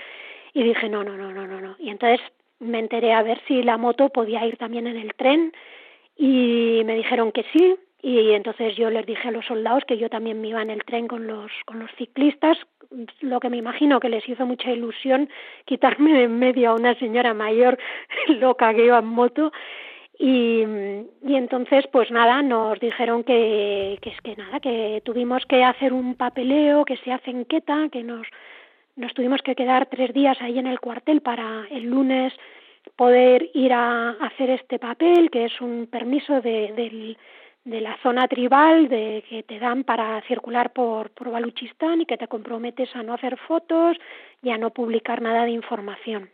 y 0.54 0.64
dije, 0.64 0.88
no, 0.90 1.04
no, 1.04 1.18
no, 1.18 1.32
no, 1.32 1.46
no, 1.48 1.60
no. 1.60 1.76
Y 1.80 1.90
entonces 1.90 2.22
me 2.60 2.80
enteré 2.80 3.14
a 3.14 3.24
ver 3.24 3.42
si 3.48 3.64
la 3.64 3.78
moto 3.78 4.10
podía 4.10 4.46
ir 4.46 4.58
también 4.58 4.88
en 4.88 4.98
el 4.98 5.14
tren, 5.16 5.52
y 6.16 6.84
me 6.86 6.96
dijeron 6.96 7.32
que 7.32 7.44
sí, 7.52 7.76
y 8.02 8.32
entonces 8.32 8.76
yo 8.76 8.90
les 8.90 9.06
dije 9.06 9.30
a 9.30 9.32
los 9.32 9.46
soldados 9.46 9.86
que 9.86 9.98
yo 9.98 10.10
también 10.10 10.42
me 10.42 10.50
iba 10.50 10.62
en 10.62 10.70
el 10.70 10.84
tren 10.84 11.08
con 11.08 11.26
los, 11.26 11.52
con 11.66 11.80
los 11.80 11.90
ciclistas, 11.98 12.58
lo 13.22 13.40
que 13.40 13.50
me 13.50 13.58
imagino 13.58 14.02
que 14.02 14.10
les 14.10 14.28
hizo 14.28 14.46
mucha 14.46 14.72
ilusión 14.72 15.30
quitarme 15.66 16.14
de 16.14 16.24
en 16.24 16.38
medio 16.38 16.72
a 16.72 16.76
una 16.76 16.96
señora 16.96 17.34
mayor 17.34 17.78
loca 18.28 18.74
que 18.74 18.86
iba 18.86 19.00
en 19.00 19.06
moto 19.06 19.54
y, 20.18 20.64
y 21.24 21.36
entonces 21.36 21.86
pues 21.92 22.12
nada 22.12 22.42
nos 22.42 22.80
dijeron 22.80 23.24
que, 23.24 23.98
que 24.02 24.10
es 24.12 24.22
que 24.22 24.36
nada 24.36 24.60
que 24.60 25.02
tuvimos 25.04 25.46
que 25.46 25.64
hacer 25.64 25.92
un 25.94 26.16
papeleo 26.16 26.86
que 26.86 26.98
se 26.98 27.12
hace 27.12 27.32
en 27.32 27.46
Queta 27.46 27.90
que 27.92 28.04
nos 28.04 28.28
nos 28.96 29.14
tuvimos 29.16 29.42
que 29.42 29.56
quedar 29.56 29.88
tres 29.88 30.14
días 30.14 30.40
ahí 30.42 30.60
en 30.60 30.68
el 30.68 30.80
cuartel 30.80 31.22
para 31.22 31.66
el 31.72 31.86
lunes 31.86 32.32
poder 32.96 33.50
ir 33.56 33.74
a 33.74 34.12
hacer 34.12 34.52
este 34.52 34.78
papel 34.78 35.32
que 35.32 35.46
es 35.46 35.62
un 35.62 35.88
permiso 35.88 36.42
de, 36.42 36.74
del 36.74 37.18
de 37.66 37.80
la 37.80 37.98
zona 38.04 38.28
tribal 38.28 38.90
de 38.90 39.24
que 39.30 39.44
te 39.44 39.58
dan 39.58 39.84
para 39.84 40.22
circular 40.24 40.74
por, 40.74 41.12
por 41.12 41.32
Baluchistán 41.32 42.02
y 42.02 42.06
que 42.06 42.18
te 42.18 42.28
comprometes 42.28 42.94
a 42.96 43.04
no 43.04 43.14
hacer 43.14 43.38
fotos 43.38 43.98
y 44.42 44.50
a 44.50 44.58
no 44.58 44.72
publicar 44.72 45.22
nada 45.22 45.46
de 45.46 45.52
información. 45.52 46.30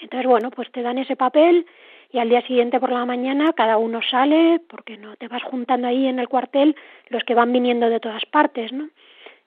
Entonces, 0.00 0.26
bueno, 0.26 0.50
pues 0.50 0.72
te 0.72 0.82
dan 0.82 0.98
ese 0.98 1.16
papel 1.16 1.66
y 2.14 2.20
al 2.20 2.28
día 2.28 2.42
siguiente 2.42 2.78
por 2.78 2.92
la 2.92 3.04
mañana 3.04 3.52
cada 3.54 3.76
uno 3.76 4.00
sale 4.08 4.60
porque 4.68 4.96
no 4.96 5.16
te 5.16 5.26
vas 5.26 5.42
juntando 5.42 5.88
ahí 5.88 6.06
en 6.06 6.20
el 6.20 6.28
cuartel 6.28 6.76
los 7.08 7.24
que 7.24 7.34
van 7.34 7.52
viniendo 7.52 7.90
de 7.90 7.98
todas 7.98 8.24
partes, 8.26 8.72
¿no? 8.72 8.88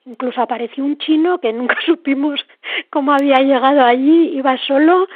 Incluso 0.04 0.42
apareció 0.42 0.84
un 0.84 0.98
chino 0.98 1.38
que 1.38 1.50
nunca 1.50 1.78
supimos 1.86 2.44
cómo 2.90 3.12
había 3.12 3.38
llegado 3.38 3.82
allí, 3.82 4.36
iba 4.36 4.58
solo, 4.58 5.08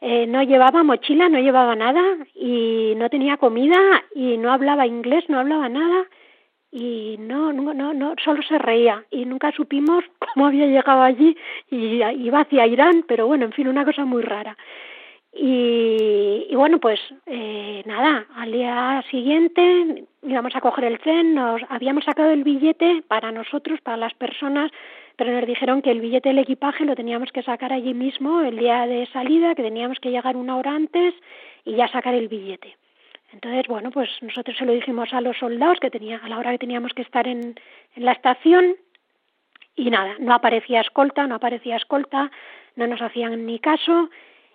eh, 0.00 0.28
no 0.28 0.44
llevaba 0.44 0.84
mochila, 0.84 1.28
no 1.28 1.40
llevaba 1.40 1.74
nada 1.74 2.00
y 2.32 2.94
no 2.96 3.10
tenía 3.10 3.38
comida 3.38 4.04
y 4.14 4.38
no 4.38 4.52
hablaba 4.52 4.86
inglés, 4.86 5.24
no 5.28 5.40
hablaba 5.40 5.68
nada 5.68 6.04
y 6.70 7.16
no, 7.18 7.52
no, 7.52 7.74
no, 7.74 7.92
no, 7.92 8.14
solo 8.24 8.40
se 8.44 8.56
reía 8.56 9.04
y 9.10 9.24
nunca 9.24 9.50
supimos 9.50 10.04
cómo 10.20 10.46
había 10.46 10.66
llegado 10.66 11.02
allí 11.02 11.36
y 11.72 12.04
iba 12.04 12.42
hacia 12.42 12.68
Irán, 12.68 13.04
pero 13.08 13.26
bueno, 13.26 13.46
en 13.46 13.52
fin, 13.52 13.66
una 13.66 13.84
cosa 13.84 14.04
muy 14.04 14.22
rara. 14.22 14.56
Y, 15.32 16.46
y 16.50 16.56
bueno, 16.56 16.80
pues 16.80 16.98
eh, 17.26 17.82
nada, 17.86 18.26
al 18.34 18.50
día 18.50 19.04
siguiente 19.10 20.04
íbamos 20.22 20.56
a 20.56 20.60
coger 20.60 20.84
el 20.84 20.98
tren, 20.98 21.34
nos 21.34 21.62
habíamos 21.68 22.04
sacado 22.04 22.30
el 22.30 22.42
billete 22.42 23.02
para 23.06 23.30
nosotros, 23.30 23.80
para 23.80 23.96
las 23.96 24.14
personas 24.14 24.70
pero 25.20 25.34
nos 25.34 25.46
dijeron 25.46 25.82
que 25.82 25.90
el 25.90 26.00
billete 26.00 26.30
del 26.30 26.38
equipaje 26.38 26.86
lo 26.86 26.96
teníamos 26.96 27.30
que 27.30 27.42
sacar 27.42 27.74
allí 27.74 27.92
mismo 27.92 28.40
el 28.40 28.56
día 28.56 28.86
de 28.86 29.06
salida, 29.12 29.54
que 29.54 29.62
teníamos 29.62 30.00
que 30.00 30.10
llegar 30.10 30.34
una 30.34 30.56
hora 30.56 30.74
antes 30.74 31.12
y 31.66 31.74
ya 31.74 31.88
sacar 31.88 32.14
el 32.14 32.28
billete. 32.28 32.78
Entonces, 33.30 33.66
bueno, 33.68 33.90
pues 33.90 34.08
nosotros 34.22 34.56
se 34.56 34.64
lo 34.64 34.72
dijimos 34.72 35.12
a 35.12 35.20
los 35.20 35.36
soldados 35.36 35.78
que 35.78 35.90
tenía, 35.90 36.16
a 36.24 36.28
la 36.30 36.38
hora 36.38 36.52
que 36.52 36.58
teníamos 36.60 36.94
que 36.94 37.02
estar 37.02 37.28
en, 37.28 37.54
en 37.96 38.04
la 38.06 38.12
estación 38.12 38.76
y 39.76 39.90
nada, 39.90 40.16
no 40.20 40.32
aparecía 40.32 40.80
escolta, 40.80 41.26
no 41.26 41.34
aparecía 41.34 41.76
escolta, 41.76 42.30
no 42.76 42.86
nos 42.86 43.02
hacían 43.02 43.44
ni 43.44 43.58
caso 43.58 44.08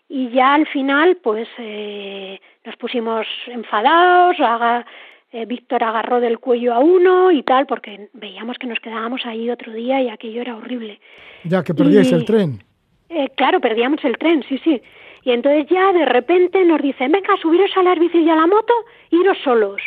y 0.08 0.30
ya 0.30 0.54
al 0.54 0.68
final 0.68 1.18
pues 1.24 1.48
eh, 1.58 2.40
nos 2.64 2.76
pusimos 2.78 3.26
enfadados, 3.48 4.40
haga, 4.40 4.86
eh, 5.32 5.46
Víctor 5.46 5.84
agarró 5.84 6.20
del 6.20 6.40
cuello 6.40 6.74
a 6.74 6.80
uno 6.80 7.32
y 7.32 7.44
tal, 7.44 7.66
porque 7.66 8.10
veíamos 8.14 8.58
que 8.58 8.68
nos 8.68 8.80
quedábamos 8.80 9.26
ahí 9.26 9.50
otro 9.50 9.74
día 9.74 10.02
y 10.02 10.10
aquello 10.10 10.42
era 10.42 10.56
horrible. 10.56 11.00
Ya, 11.44 11.64
que 11.64 11.74
perdíais 11.74 12.12
el 12.12 12.26
tren. 12.26 12.64
Eh, 13.10 13.30
claro, 13.36 13.60
perdíamos 13.60 14.04
el 14.04 14.18
tren, 14.18 14.44
sí, 14.48 14.60
sí. 14.64 14.82
Y 15.24 15.32
entonces 15.32 15.66
ya 15.70 15.92
de 15.92 16.06
repente 16.06 16.64
nos 16.66 16.82
dicen, 16.82 17.12
venga, 17.12 17.36
subiros 17.42 17.72
a 17.76 17.84
las 17.84 18.00
bicis 18.00 18.26
y 18.26 18.30
a 18.30 18.36
la 18.36 18.48
moto, 18.48 18.74
iros 19.10 19.38
solos. 19.44 19.82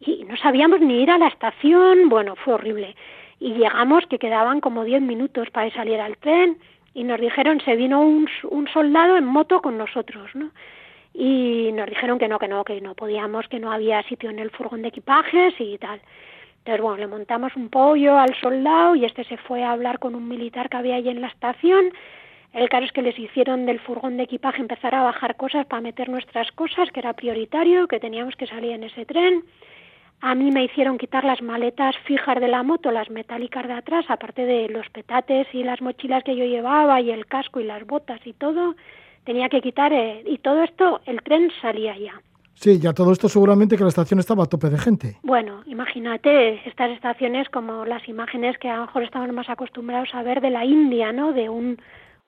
Y 0.00 0.24
no 0.24 0.36
sabíamos 0.36 0.80
ni 0.80 1.02
ir 1.02 1.10
a 1.10 1.18
la 1.18 1.28
estación, 1.28 2.08
bueno, 2.08 2.36
fue 2.36 2.54
horrible. 2.54 2.96
Y 3.38 3.54
llegamos 3.54 4.06
que 4.06 4.18
quedaban 4.18 4.60
como 4.60 4.84
diez 4.84 5.02
minutos 5.02 5.50
para 5.50 5.70
salir 5.70 6.00
al 6.00 6.16
tren 6.16 6.58
y 6.94 7.04
nos 7.04 7.20
dijeron, 7.20 7.60
se 7.64 7.76
vino 7.76 8.00
un, 8.00 8.28
un 8.50 8.68
soldado 8.68 9.16
en 9.16 9.24
moto 9.24 9.62
con 9.62 9.78
nosotros, 9.78 10.30
¿no? 10.34 10.50
y 11.14 11.70
nos 11.72 11.88
dijeron 11.88 12.18
que 12.18 12.28
no, 12.28 12.38
que 12.38 12.48
no, 12.48 12.64
que 12.64 12.80
no 12.80 12.94
podíamos, 12.94 13.48
que 13.48 13.58
no 13.58 13.70
había 13.70 14.02
sitio 14.04 14.30
en 14.30 14.38
el 14.38 14.50
furgón 14.50 14.82
de 14.82 14.88
equipajes 14.88 15.54
y 15.58 15.78
tal. 15.78 16.00
Entonces, 16.58 16.80
bueno, 16.80 16.96
le 16.98 17.06
montamos 17.06 17.54
un 17.56 17.68
pollo 17.68 18.16
al 18.16 18.34
soldado 18.36 18.94
y 18.94 19.04
este 19.04 19.24
se 19.24 19.36
fue 19.36 19.62
a 19.62 19.72
hablar 19.72 19.98
con 19.98 20.14
un 20.14 20.28
militar 20.28 20.68
que 20.68 20.76
había 20.76 20.96
allí 20.96 21.08
en 21.08 21.20
la 21.20 21.26
estación. 21.26 21.92
El 22.52 22.68
caso 22.68 22.84
es 22.84 22.92
que 22.92 23.02
les 23.02 23.18
hicieron 23.18 23.66
del 23.66 23.80
furgón 23.80 24.16
de 24.16 24.24
equipaje 24.24 24.60
empezar 24.60 24.94
a 24.94 25.02
bajar 25.02 25.36
cosas 25.36 25.66
para 25.66 25.82
meter 25.82 26.08
nuestras 26.08 26.52
cosas, 26.52 26.90
que 26.92 27.00
era 27.00 27.14
prioritario, 27.14 27.88
que 27.88 27.98
teníamos 27.98 28.36
que 28.36 28.46
salir 28.46 28.72
en 28.72 28.84
ese 28.84 29.04
tren. 29.04 29.42
A 30.24 30.36
mí 30.36 30.52
me 30.52 30.62
hicieron 30.62 30.98
quitar 30.98 31.24
las 31.24 31.42
maletas 31.42 31.96
fijas 32.04 32.38
de 32.38 32.46
la 32.46 32.62
moto, 32.62 32.92
las 32.92 33.10
metálicas 33.10 33.66
de 33.66 33.72
atrás, 33.72 34.04
aparte 34.08 34.46
de 34.46 34.68
los 34.68 34.88
petates 34.90 35.48
y 35.52 35.64
las 35.64 35.82
mochilas 35.82 36.22
que 36.22 36.36
yo 36.36 36.44
llevaba 36.44 37.00
y 37.00 37.10
el 37.10 37.26
casco 37.26 37.58
y 37.58 37.64
las 37.64 37.84
botas 37.84 38.20
y 38.24 38.32
todo 38.32 38.76
tenía 39.24 39.48
que 39.48 39.60
quitar 39.60 39.92
eh, 39.92 40.22
y 40.24 40.38
todo 40.38 40.62
esto, 40.62 41.00
el 41.06 41.20
tren 41.22 41.50
salía 41.60 41.98
ya. 41.98 42.22
Sí, 42.54 42.78
ya 42.78 42.92
todo 42.92 43.10
esto 43.10 43.28
seguramente 43.28 43.76
que 43.76 43.82
la 43.82 43.88
estación 43.88 44.20
estaba 44.20 44.44
a 44.44 44.46
tope 44.46 44.70
de 44.70 44.78
gente. 44.78 45.16
Bueno, 45.24 45.64
imagínate 45.66 46.68
estas 46.68 46.92
estaciones 46.92 47.48
como 47.48 47.84
las 47.84 48.08
imágenes 48.08 48.56
que 48.58 48.68
a 48.68 48.76
lo 48.76 48.82
mejor 48.82 49.02
estamos 49.02 49.32
más 49.32 49.50
acostumbrados 49.50 50.14
a 50.14 50.22
ver 50.22 50.40
de 50.40 50.50
la 50.50 50.64
India, 50.64 51.10
¿no? 51.12 51.32
De 51.32 51.48
un, 51.48 51.78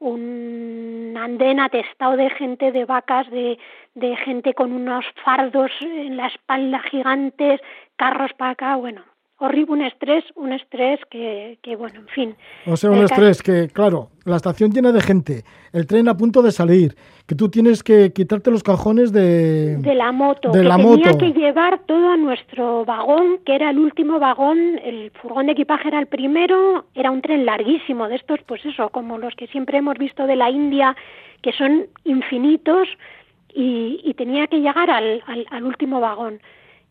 un 0.05 1.17
andén 1.17 1.59
atestado 1.61 2.17
de 2.17 2.29
gente, 2.31 2.73
de 2.73 2.85
vacas, 2.85 3.31
de, 3.31 3.59
de 3.95 4.17
gente 4.17 4.53
con 4.53 4.73
unos 4.73 5.05
fardos 5.25 5.73
en 5.81 6.17
la 6.17 6.27
espalda 6.29 6.81
gigantes, 6.91 7.61
carros 7.97 8.33
para 8.35 8.53
acá, 8.53 8.77
bueno, 8.77 9.03
horrible, 9.39 9.73
un 9.73 9.83
estrés, 9.83 10.25
un 10.37 10.53
estrés 10.53 11.01
que, 11.11 11.59
que 11.63 11.77
bueno, 11.77 12.01
en 12.01 12.09
fin. 12.09 12.37
O 12.67 12.77
sea, 12.77 12.91
un 12.91 13.03
estrés 13.03 13.43
que, 13.43 13.69
claro, 13.69 14.11
la 14.25 14.37
estación 14.37 14.71
llena 14.71 14.93
de 14.93 15.01
gente, 15.01 15.45
el 15.73 15.87
tren 15.87 16.09
a 16.09 16.17
punto 16.17 16.43
de 16.43 16.53
salir, 16.53 16.95
que 17.27 17.35
tú 17.35 17.49
tienes 17.49 17.83
que 17.83 18.13
quitarte 18.13 18.51
los 18.51 18.63
cajones 18.63 19.13
de... 19.13 19.77
De 19.79 19.95
la 19.95 20.13
moto, 20.13 20.51
de 20.51 20.61
que 20.61 20.69
la 20.69 20.77
tenía 20.77 21.13
moto. 21.13 21.19
que 21.19 21.33
llevar 21.33 21.81
todo 21.87 22.11
a 22.11 22.17
nuestro 22.17 22.85
vagón, 22.85 23.39
que 23.45 23.55
era 23.55 23.71
el 23.71 23.79
último 23.79 24.19
vagón, 24.19 24.79
el 24.85 25.11
furgón 25.11 25.47
de 25.47 25.53
equipaje 25.53 25.89
era 25.89 25.99
el 25.99 26.07
primero, 26.07 26.87
era 26.95 27.11
un 27.11 27.21
tren 27.21 27.45
larguísimo, 27.45 28.09
de 28.09 28.17
estos, 28.17 28.41
pues 28.47 28.65
eso, 28.65 28.89
como 28.91 29.19
los 29.19 29.35
que 29.35 29.47
siempre 29.49 29.79
hemos 29.79 29.99
visto 29.99 30.27
de 30.27 30.37
la 30.37 30.51
India, 30.51 30.97
que 31.43 31.53
son 31.53 31.87
infinitos, 32.05 32.89
y, 33.53 34.01
y 34.05 34.15
tenía 34.15 34.47
que 34.49 34.61
llegar 34.61 34.91
al, 34.91 35.23
al, 35.27 35.47
al 35.51 35.65
último 35.65 36.01
vagón 36.01 36.41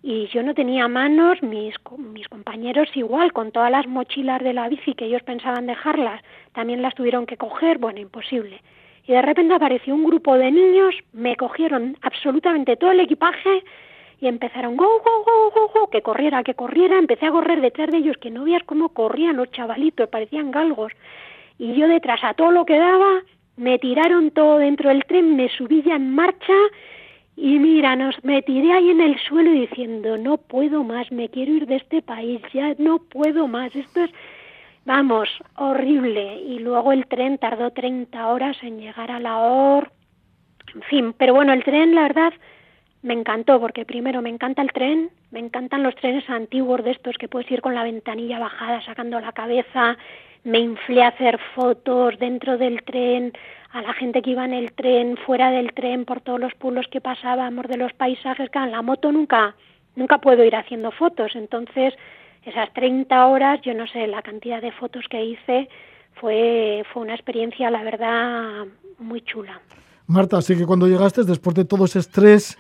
y 0.06 0.28
yo 0.28 0.44
no 0.44 0.54
tenía 0.54 0.89
manos, 0.89 1.42
mis, 1.42 1.74
mis 1.98 2.28
compañeros 2.28 2.89
igual, 2.94 3.32
con 3.32 3.54
todas 3.54 3.72
las 3.72 3.88
mochilas 3.88 4.44
de 4.44 4.52
la 4.52 4.68
bici 4.68 4.94
que 4.96 5.06
ellos 5.06 5.24
pensaban 5.24 5.66
dejarlas, 5.66 6.22
también 6.52 6.82
las 6.82 6.94
tuvieron 6.94 7.26
que 7.26 7.38
coger, 7.38 7.78
bueno, 7.78 8.02
imposible. 8.02 8.62
Y 9.08 9.13
de 9.13 9.22
repente 9.22 9.54
apareció 9.54 9.96
un 9.96 10.04
grupo 10.04 10.38
de 10.38 10.52
niños, 10.52 10.94
me 11.13 11.38
cogieron 11.38 11.98
absolutamente 12.02 12.76
todo 12.76 12.92
el 12.92 13.00
equipaje 13.00 13.63
y 14.20 14.28
empezaron, 14.28 14.76
go, 14.76 14.86
go, 14.86 15.24
go, 15.24 15.52
go, 15.52 15.72
go, 15.74 15.89
que 15.89 16.02
corriera, 16.02 16.44
que 16.44 16.54
corriera, 16.54 17.00
empecé 17.00 17.28
a 17.28 17.32
correr 17.32 17.62
detrás 17.62 17.89
de 17.89 18.00
ellos, 18.00 18.18
que 18.18 18.30
no 18.30 18.44
veas 18.44 18.63
cómo 18.66 18.89
corrían 18.89 19.38
los 19.38 19.52
chavalitos, 19.52 20.10
parecían 20.10 20.52
galgos. 20.52 20.92
Y 21.58 21.76
yo 21.76 21.88
detrás 21.88 22.22
a 22.26 22.34
todo 22.34 22.52
lo 22.52 22.66
que 22.66 22.78
daba, 22.78 23.22
me 23.56 23.80
tiraron 23.80 24.32
todo 24.32 24.58
dentro 24.58 24.89
del 24.89 25.06
tren, 25.06 25.38
me 25.38 25.48
subí 25.48 25.82
ya 25.82 25.96
en 25.96 26.13
marcha, 26.13 26.54
y 27.36 27.58
mira, 27.60 27.96
nos 27.96 28.24
me 28.24 28.43
ahí 28.46 28.89
en 28.91 29.02
el 29.02 29.19
suelo 29.19 29.52
diciendo, 29.52 30.17
no 30.17 30.38
puedo 30.38 30.84
más, 30.84 31.12
me 31.12 31.30
quiero 31.30 31.54
ir 31.54 31.65
de 31.65 31.78
este 31.78 32.02
país, 32.02 32.41
ya 32.54 32.76
no 32.78 33.00
puedo 33.00 33.48
más, 33.48 33.76
esto 33.76 34.04
es, 34.04 34.12
vamos, 34.86 35.30
horrible. 35.56 36.41
Y 36.41 36.60
luego 36.60 36.91
el 36.91 37.08
tren 37.08 37.39
tardó 37.39 37.72
30 37.72 38.28
horas 38.28 38.58
en 38.62 38.80
llegar 38.80 39.10
a 39.10 39.19
la 39.19 39.38
hora, 39.38 39.91
en 40.76 40.82
fin, 40.84 41.13
pero 41.17 41.34
bueno, 41.34 41.54
el 41.54 41.63
tren, 41.63 41.96
la 41.96 42.04
verdad, 42.04 42.34
me 43.02 43.13
encantó, 43.13 43.60
porque 43.60 43.86
primero 43.86 44.22
me 44.22 44.30
encanta 44.30 44.62
el 44.62 44.72
tren, 44.72 45.10
me 45.32 45.39
encantan 45.39 45.84
los 45.84 45.96
trenes 45.96 46.30
antiguos 46.30 46.84
de 46.84 46.91
estos 46.91 47.17
que 47.17 47.28
puedes 47.28 47.50
ir 47.52 47.62
con 47.62 47.76
la 47.76 47.84
ventanilla 47.84 48.39
bajada, 48.39 48.82
sacando 48.84 49.19
la 49.19 49.34
cabeza, 49.34 49.98
me 50.43 50.60
inflé 50.60 51.04
a 51.04 51.10
hacer 51.10 51.39
fotos 51.56 52.17
dentro 52.19 52.58
del 52.58 52.84
tren, 52.84 53.34
a 53.74 53.82
la 53.82 53.94
gente 53.94 54.22
que 54.22 54.30
iba 54.30 54.46
en 54.46 54.54
el 54.54 54.72
tren, 54.72 55.18
fuera 55.18 55.50
del 55.50 55.74
tren, 55.74 56.06
por 56.06 56.22
todos 56.22 56.40
los 56.40 56.54
pueblos 56.54 56.86
que 56.92 57.02
pasábamos, 57.02 57.68
de 57.68 57.78
los 57.78 57.92
paisajes, 57.94 58.50
que 58.52 58.60
en 58.60 58.72
la 58.72 58.84
moto 58.84 59.12
nunca, 59.12 59.56
nunca 59.96 60.20
puedo 60.20 60.44
ir 60.44 60.56
haciendo 60.56 60.92
fotos, 60.92 61.32
entonces 61.36 61.96
esas 62.46 62.72
30 62.74 63.26
horas, 63.26 63.62
yo 63.64 63.74
no 63.74 63.88
sé 63.88 64.06
la 64.06 64.22
cantidad 64.22 64.62
de 64.62 64.72
fotos 64.72 65.06
que 65.10 65.26
hice, 65.26 65.70
fue, 66.14 66.84
fue 66.94 67.02
una 67.02 67.16
experiencia, 67.16 67.72
la 67.72 67.84
verdad, 67.84 68.66
muy 69.00 69.22
chula. 69.22 69.60
Marta, 70.06 70.38
así 70.38 70.56
que 70.56 70.68
cuando 70.68 70.88
llegaste, 70.88 71.24
después 71.24 71.56
de 71.56 71.66
todo 71.66 71.86
ese 71.86 71.98
estrés, 71.98 72.60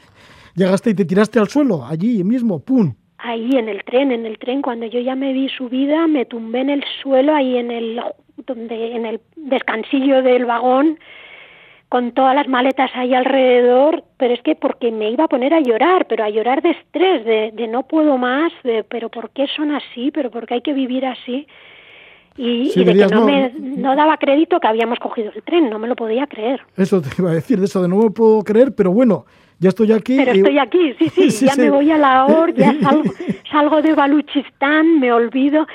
llegaste 0.55 0.89
y 0.89 0.95
te 0.95 1.05
tiraste 1.05 1.37
al 1.37 1.47
suelo, 1.47 1.85
allí 1.85 2.23
mismo, 2.23 2.59
¡pum! 2.59 2.95
Ahí 3.25 3.51
en 3.55 3.69
el 3.69 3.85
tren, 3.85 4.11
en 4.11 4.25
el 4.25 4.37
tren, 4.37 4.61
cuando 4.61 4.85
yo 4.85 4.99
ya 4.99 5.15
me 5.15 5.31
vi 5.31 5.47
subida, 5.47 6.07
me 6.07 6.25
tumbé 6.25 6.59
en 6.59 6.69
el 6.69 6.83
suelo, 7.01 7.33
ahí 7.33 7.57
en 7.57 7.71
el, 7.71 8.01
donde, 8.45 8.95
en 8.97 9.05
el 9.05 9.21
descansillo 9.37 10.21
del 10.21 10.45
vagón, 10.45 10.99
con 11.87 12.11
todas 12.11 12.35
las 12.35 12.49
maletas 12.49 12.91
ahí 12.95 13.13
alrededor, 13.13 14.03
pero 14.17 14.33
es 14.33 14.41
que 14.41 14.55
porque 14.55 14.91
me 14.91 15.09
iba 15.09 15.23
a 15.23 15.29
poner 15.29 15.53
a 15.53 15.61
llorar, 15.61 16.05
pero 16.09 16.25
a 16.25 16.29
llorar 16.29 16.61
de 16.61 16.71
estrés, 16.71 17.23
de, 17.23 17.51
de 17.53 17.67
no 17.67 17.83
puedo 17.83 18.17
más, 18.17 18.51
de 18.65 18.83
pero 18.83 19.07
¿por 19.07 19.29
qué 19.29 19.47
son 19.55 19.71
así? 19.71 20.11
¿Pero 20.11 20.29
por 20.29 20.45
qué 20.45 20.55
hay 20.55 20.61
que 20.61 20.73
vivir 20.73 21.05
así? 21.05 21.47
Y, 22.35 22.83
de 22.83 22.93
que 22.93 23.07
no, 23.07 23.25
me 23.25 23.53
no 23.57 23.95
daba 23.95 24.17
crédito 24.17 24.59
que 24.59 24.67
habíamos 24.67 24.97
cogido 24.99 25.31
el 25.35 25.43
tren, 25.43 25.69
no 25.69 25.77
me 25.77 25.87
lo 25.87 25.95
podía 25.95 26.25
creer. 26.25 26.61
Eso 26.75 26.99
te 27.01 27.09
iba 27.19 27.29
a 27.29 27.35
decir, 27.35 27.59
de 27.59 27.65
eso 27.65 27.81
de 27.81 27.87
no 27.87 27.97
me 27.97 28.09
puedo 28.09 28.43
creer, 28.43 28.73
pero 28.75 28.91
bueno, 28.91 29.25
ya 29.63 29.69
estoy 29.69 29.91
aquí. 29.93 30.17
Pero 30.17 30.33
estoy 30.33 30.59
aquí, 30.59 30.93
sí, 30.99 31.29
sí, 31.31 31.45
ya 31.47 31.55
me 31.55 31.69
voy 31.69 31.89
a 31.89 31.97
la 31.97 32.25
hora, 32.25 32.53
ya 32.53 32.73
salgo, 32.81 33.13
salgo 33.49 33.81
de 33.81 33.93
Baluchistán, 33.93 34.99
me 34.99 35.11
olvido. 35.11 35.65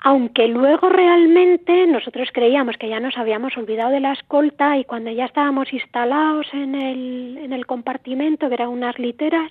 Aunque 0.00 0.46
luego 0.46 0.88
realmente 0.88 1.86
nosotros 1.88 2.28
creíamos 2.32 2.76
que 2.76 2.88
ya 2.88 3.00
nos 3.00 3.16
habíamos 3.16 3.56
olvidado 3.56 3.90
de 3.90 3.98
la 3.98 4.12
escolta 4.12 4.76
y 4.78 4.84
cuando 4.84 5.10
ya 5.10 5.24
estábamos 5.24 5.72
instalados 5.72 6.46
en 6.52 6.76
el, 6.76 7.38
en 7.38 7.52
el 7.52 7.66
compartimento, 7.66 8.48
que 8.48 8.54
eran 8.54 8.68
unas 8.68 8.96
literas, 9.00 9.50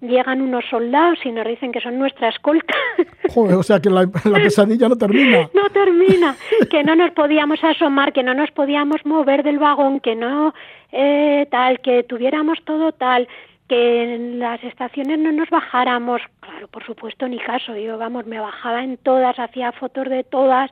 llegan 0.00 0.42
unos 0.42 0.64
soldados 0.68 1.18
y 1.24 1.30
nos 1.30 1.46
dicen 1.46 1.72
que 1.72 1.80
son 1.80 1.98
nuestra 1.98 2.30
escolta. 2.30 2.74
Joder, 3.30 3.54
o 3.54 3.62
sea 3.62 3.80
que 3.80 3.90
la, 3.90 4.06
pesadilla 4.06 4.88
no 4.88 4.96
termina. 4.96 5.48
no 5.54 5.70
termina, 5.70 6.36
que 6.70 6.82
no 6.82 6.96
nos 6.96 7.12
podíamos 7.12 7.62
asomar, 7.62 8.12
que 8.12 8.22
no 8.22 8.34
nos 8.34 8.50
podíamos 8.50 9.04
mover 9.04 9.42
del 9.42 9.58
vagón, 9.58 10.00
que 10.00 10.16
no 10.16 10.54
eh, 10.92 11.46
tal, 11.50 11.80
que 11.80 12.02
tuviéramos 12.02 12.62
todo 12.64 12.92
tal, 12.92 13.28
que 13.68 14.14
en 14.14 14.38
las 14.38 14.62
estaciones 14.62 15.18
no 15.18 15.32
nos 15.32 15.50
bajáramos. 15.50 16.22
Claro, 16.40 16.68
por 16.68 16.84
supuesto, 16.84 17.26
ni 17.28 17.38
caso. 17.38 17.76
Yo, 17.76 17.98
vamos, 17.98 18.26
me 18.26 18.40
bajaba 18.40 18.82
en 18.84 18.96
todas, 18.96 19.38
hacía 19.38 19.72
fotos 19.72 20.08
de 20.08 20.24
todas, 20.24 20.70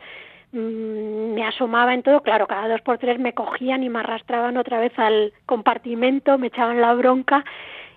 mm, 0.52 1.34
me 1.34 1.44
asomaba 1.46 1.94
en 1.94 2.02
todo. 2.02 2.20
Claro, 2.22 2.46
cada 2.46 2.68
dos 2.68 2.80
por 2.82 2.98
tres 2.98 3.18
me 3.18 3.34
cogían 3.34 3.82
y 3.82 3.88
me 3.88 4.00
arrastraban 4.00 4.56
otra 4.56 4.78
vez 4.78 4.96
al 4.98 5.32
compartimento, 5.46 6.38
me 6.38 6.48
echaban 6.48 6.80
la 6.80 6.94
bronca 6.94 7.44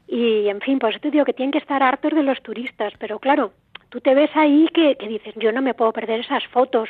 y, 0.08 0.48
en 0.48 0.62
fin, 0.62 0.80
pues 0.80 1.00
te 1.02 1.12
digo 1.12 1.26
que 1.26 1.34
tienen 1.34 1.52
que 1.52 1.58
estar 1.58 1.84
hartos 1.84 2.14
de 2.14 2.24
los 2.24 2.42
turistas, 2.42 2.94
pero 2.98 3.20
claro, 3.20 3.52
tú 3.90 4.00
te 4.00 4.16
ves 4.16 4.32
ahí 4.36 4.68
que, 4.74 4.96
que 4.96 5.08
dices, 5.08 5.36
yo 5.36 5.52
no 5.52 5.62
me 5.62 5.74
puedo 5.74 5.92
perder 5.92 6.22
esas 6.22 6.46
fotos. 6.48 6.90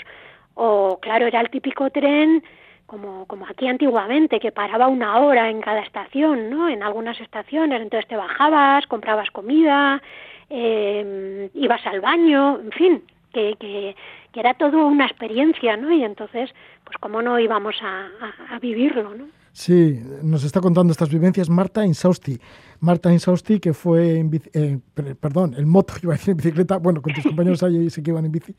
O, 0.54 1.00
claro, 1.02 1.26
era 1.26 1.42
el 1.42 1.50
típico 1.50 1.90
tren 1.90 2.44
como, 2.88 3.26
como 3.28 3.46
aquí 3.46 3.68
antiguamente, 3.68 4.40
que 4.40 4.52
paraba 4.52 4.88
una 4.88 5.20
hora 5.20 5.50
en 5.50 5.62
cada 5.62 5.82
estación, 5.82 6.50
¿no? 6.50 6.68
En 6.70 6.82
algunas 6.82 7.20
estaciones, 7.22 7.82
entonces 7.82 8.08
te 8.08 8.16
bajabas, 8.16 8.88
comprabas 8.88 9.30
comida, 9.30 10.02
eh, 10.50 11.50
ibas 11.54 11.86
al 11.86 12.02
baño, 12.02 12.60
en 12.60 12.72
fin, 12.72 13.04
que, 13.34 13.56
que, 13.60 13.96
que, 14.32 14.40
era 14.40 14.54
todo 14.54 14.88
una 14.88 15.06
experiencia, 15.06 15.76
¿no? 15.76 15.92
Y 15.92 16.04
entonces, 16.04 16.50
pues 16.86 16.98
cómo 17.00 17.22
no 17.22 17.38
íbamos 17.38 17.76
a, 17.82 18.08
a, 18.50 18.56
a 18.56 18.60
vivirlo, 18.60 19.14
¿no? 19.14 19.26
Sí, 19.52 20.00
nos 20.24 20.44
está 20.44 20.62
contando 20.62 20.92
estas 20.92 21.10
vivencias 21.10 21.50
Marta 21.50 21.84
Insausti. 21.84 22.40
Marta 22.80 23.12
Insausti, 23.12 23.60
que 23.60 23.74
fue 23.74 24.18
en 24.18 24.30
bici, 24.30 24.50
eh, 24.54 24.80
perdón, 25.20 25.56
en 25.58 25.68
moto, 25.68 25.94
iba 26.04 26.14
a 26.14 26.18
decir 26.18 26.32
en 26.32 26.38
bicicleta, 26.38 26.78
bueno, 26.78 27.02
con 27.02 27.14
tus 27.14 27.24
compañeros 27.26 27.64
ahí 27.64 27.90
sí 27.90 28.02
que 28.02 28.12
iban 28.12 28.26
en 28.26 28.32
bici, 28.32 28.56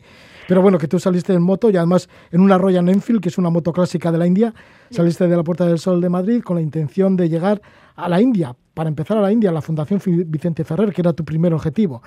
pero 0.46 0.62
bueno, 0.62 0.78
que 0.78 0.88
tú 0.88 0.98
saliste 0.98 1.32
en 1.32 1.42
moto 1.42 1.70
y 1.70 1.76
además 1.76 2.08
en 2.30 2.40
una 2.40 2.58
Royal 2.58 2.88
Enfield, 2.88 3.20
que 3.20 3.28
es 3.28 3.38
una 3.38 3.50
moto 3.50 3.72
clásica 3.72 4.10
de 4.12 4.18
la 4.18 4.26
India, 4.26 4.54
saliste 4.90 5.28
de 5.28 5.36
la 5.36 5.42
Puerta 5.42 5.66
del 5.66 5.78
Sol 5.78 6.00
de 6.00 6.08
Madrid 6.08 6.42
con 6.42 6.56
la 6.56 6.62
intención 6.62 7.16
de 7.16 7.28
llegar 7.28 7.60
a 7.98 8.08
la 8.08 8.20
India, 8.20 8.54
para 8.74 8.88
empezar 8.88 9.18
a 9.18 9.20
la 9.20 9.32
India, 9.32 9.50
la 9.50 9.60
Fundación 9.60 10.00
Vicente 10.26 10.62
Ferrer, 10.62 10.92
que 10.92 11.00
era 11.00 11.12
tu 11.12 11.24
primer 11.24 11.52
objetivo. 11.52 12.00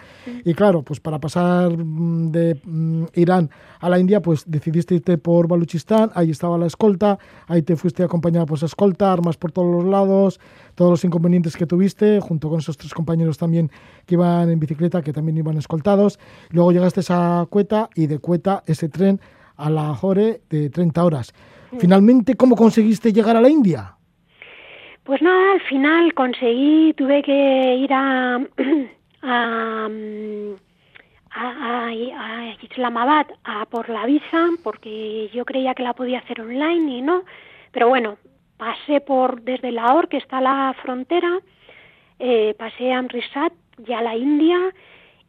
Y 0.46 0.54
claro, 0.54 0.84
pues 0.84 1.02
para 1.02 1.20
pasar 1.20 1.70
mm, 1.70 2.32
de 2.32 2.62
mm, 2.64 3.04
Irán 3.16 3.50
a 3.82 3.90
la 3.90 4.00
India, 4.00 4.22
pues 4.22 4.46
decidiste 4.48 4.96
irte 4.96 5.18
por 5.18 5.50
Baluchistán, 5.50 6.10
ahí 6.16 6.32
estaba 6.32 6.58
la 6.58 6.66
escolta, 6.66 7.20
ahí 7.46 7.62
te 7.62 7.76
fuiste 7.76 8.04
acompañada 8.04 8.46
por 8.46 8.58
esa 8.58 8.68
escolta, 8.68 9.12
armas 9.12 9.36
por 9.36 9.52
todos 9.52 9.70
los 9.70 9.84
lados, 9.84 10.40
todos 10.76 10.92
los 10.92 11.04
inconvenientes 11.04 11.58
que 11.58 11.66
tuviste, 11.66 12.22
junto 12.22 12.50
con 12.50 12.60
esos 12.60 12.78
tres 12.78 12.94
compañeros 12.94 13.38
también 13.38 13.70
que 14.06 14.16
iban 14.16 14.50
en 14.50 14.60
bicicleta, 14.62 15.02
que 15.02 15.12
también 15.12 15.38
iban 15.38 15.58
escoltados. 15.58 16.20
Luego 16.52 16.72
llegaste 16.72 17.02
a 17.10 17.46
Cueta 17.50 17.90
y 17.96 18.08
de 18.08 18.20
Cueta 18.20 18.64
ese 18.66 18.88
tren 18.88 19.20
a 19.58 19.70
la 19.70 19.94
Jore 19.94 20.42
de 20.50 20.70
30 20.70 21.04
horas. 21.04 21.34
Finalmente, 21.78 22.36
¿cómo 22.36 22.56
conseguiste 22.56 23.12
llegar 23.12 23.36
a 23.36 23.42
la 23.42 23.50
India? 23.50 23.98
Pues 25.04 25.22
nada, 25.22 25.54
al 25.54 25.62
final 25.62 26.14
conseguí, 26.14 26.94
tuve 26.94 27.24
que 27.24 27.76
ir 27.76 27.92
a, 27.92 28.36
a, 29.24 29.90
a, 31.32 31.86
a 31.88 32.58
Islamabad 32.62 33.26
a 33.44 33.66
por 33.66 33.90
la 33.90 34.06
visa, 34.06 34.50
porque 34.64 35.30
yo 35.34 35.44
creía 35.44 35.74
que 35.74 35.84
la 35.84 35.94
podía 35.94 36.20
hacer 36.20 36.42
online 36.42 36.98
y 36.98 37.02
no. 37.02 37.24
Pero 37.72 37.88
bueno, 37.90 38.18
pasé 38.58 39.02
por 39.02 39.42
desde 39.42 39.72
Lahore, 39.72 40.08
que 40.08 40.18
está 40.18 40.40
la 40.40 40.76
frontera, 40.84 41.40
eh, 42.20 42.54
pasé 42.60 42.94
a 42.94 43.00
Amritsar, 43.00 43.52
ya 43.80 44.00
a 44.00 44.04
la 44.04 44.16
India, 44.16 44.60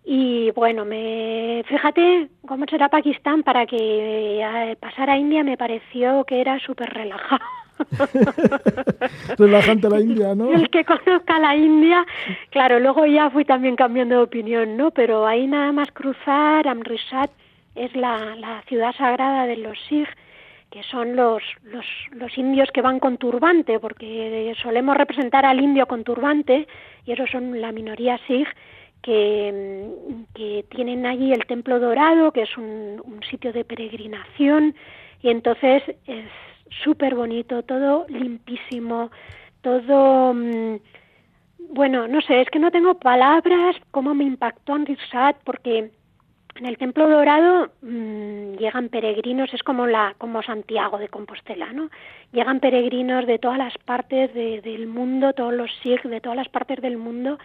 y 0.04 0.50
bueno, 0.50 0.85
me 0.85 1.64
fíjate 1.66 2.28
cómo 2.46 2.66
será 2.68 2.88
Pakistán 2.88 3.42
para 3.42 3.64
que 3.66 4.40
eh, 4.42 4.76
pasar 4.76 5.08
a 5.08 5.16
India 5.16 5.44
me 5.44 5.56
pareció 5.56 6.24
que 6.24 6.40
era 6.40 6.58
súper 6.58 6.90
relajado. 6.90 7.62
Relajante 9.38 9.88
la 9.88 10.00
India, 10.00 10.34
¿no? 10.34 10.52
El 10.52 10.70
que 10.70 10.84
conozca 10.84 11.38
la 11.38 11.56
India, 11.56 12.04
claro, 12.50 12.78
luego 12.80 13.06
ya 13.06 13.30
fui 13.30 13.44
también 13.44 13.76
cambiando 13.76 14.16
de 14.16 14.22
opinión, 14.22 14.76
¿no? 14.76 14.90
Pero 14.90 15.26
ahí 15.26 15.46
nada 15.46 15.72
más 15.72 15.90
cruzar, 15.92 16.66
Amritsar 16.68 17.30
es 17.74 17.94
la, 17.96 18.36
la 18.36 18.62
ciudad 18.68 18.94
sagrada 18.96 19.46
de 19.46 19.56
los 19.56 19.78
Sikh, 19.88 20.08
que 20.70 20.82
son 20.84 21.16
los, 21.16 21.42
los, 21.64 21.84
los 22.12 22.36
indios 22.38 22.70
que 22.72 22.80
van 22.80 22.98
con 22.98 23.18
turbante, 23.18 23.78
porque 23.78 24.54
solemos 24.62 24.96
representar 24.96 25.44
al 25.44 25.60
indio 25.60 25.86
con 25.86 26.02
turbante, 26.04 26.66
y 27.04 27.12
esos 27.12 27.30
son 27.30 27.60
la 27.60 27.72
minoría 27.72 28.18
Sikh, 28.26 28.48
que, 29.02 29.90
que 30.34 30.64
tienen 30.70 31.04
allí 31.06 31.32
el 31.32 31.44
Templo 31.46 31.78
Dorado, 31.78 32.32
que 32.32 32.42
es 32.42 32.56
un, 32.56 33.02
un 33.04 33.20
sitio 33.28 33.52
de 33.52 33.64
peregrinación, 33.64 34.74
y 35.22 35.28
entonces 35.28 35.82
es 36.06 36.24
súper 36.82 37.14
bonito, 37.14 37.62
todo 37.62 38.06
limpísimo, 38.08 39.11
todo... 39.62 40.35
Mm, 40.35 40.76
bueno, 41.70 42.06
no 42.08 42.20
sé, 42.20 42.40
es 42.42 42.50
que 42.50 42.58
no 42.58 42.70
tengo 42.70 42.98
palabras 42.98 43.76
cómo 43.90 44.14
me 44.14 44.24
impactó 44.24 44.74
Amritsar 44.74 45.37
porque 45.44 45.90
en 46.56 46.66
el 46.66 46.76
Templo 46.76 47.08
Dorado 47.08 47.70
mmm, 47.80 48.56
llegan 48.56 48.88
peregrinos, 48.90 49.52
es 49.54 49.62
como 49.62 49.87
la 49.87 50.14
como 50.18 50.42
Santiago 50.42 50.98
de 50.98 51.08
Compostela, 51.08 51.72
¿no? 51.72 51.88
Llegan 52.32 52.61
peregrinos 52.61 53.26
de 53.26 53.38
todas 53.38 53.58
las 53.58 53.76
partes 53.78 54.35
de, 54.35 54.61
del 54.61 54.87
mundo, 54.87 55.32
todos 55.32 55.54
los 55.54 55.70
Sikh 55.82 56.02
de 56.02 56.20
todas 56.20 56.37
las 56.37 56.48
partes 56.48 56.80
del 56.82 56.98
mundo 56.98 57.38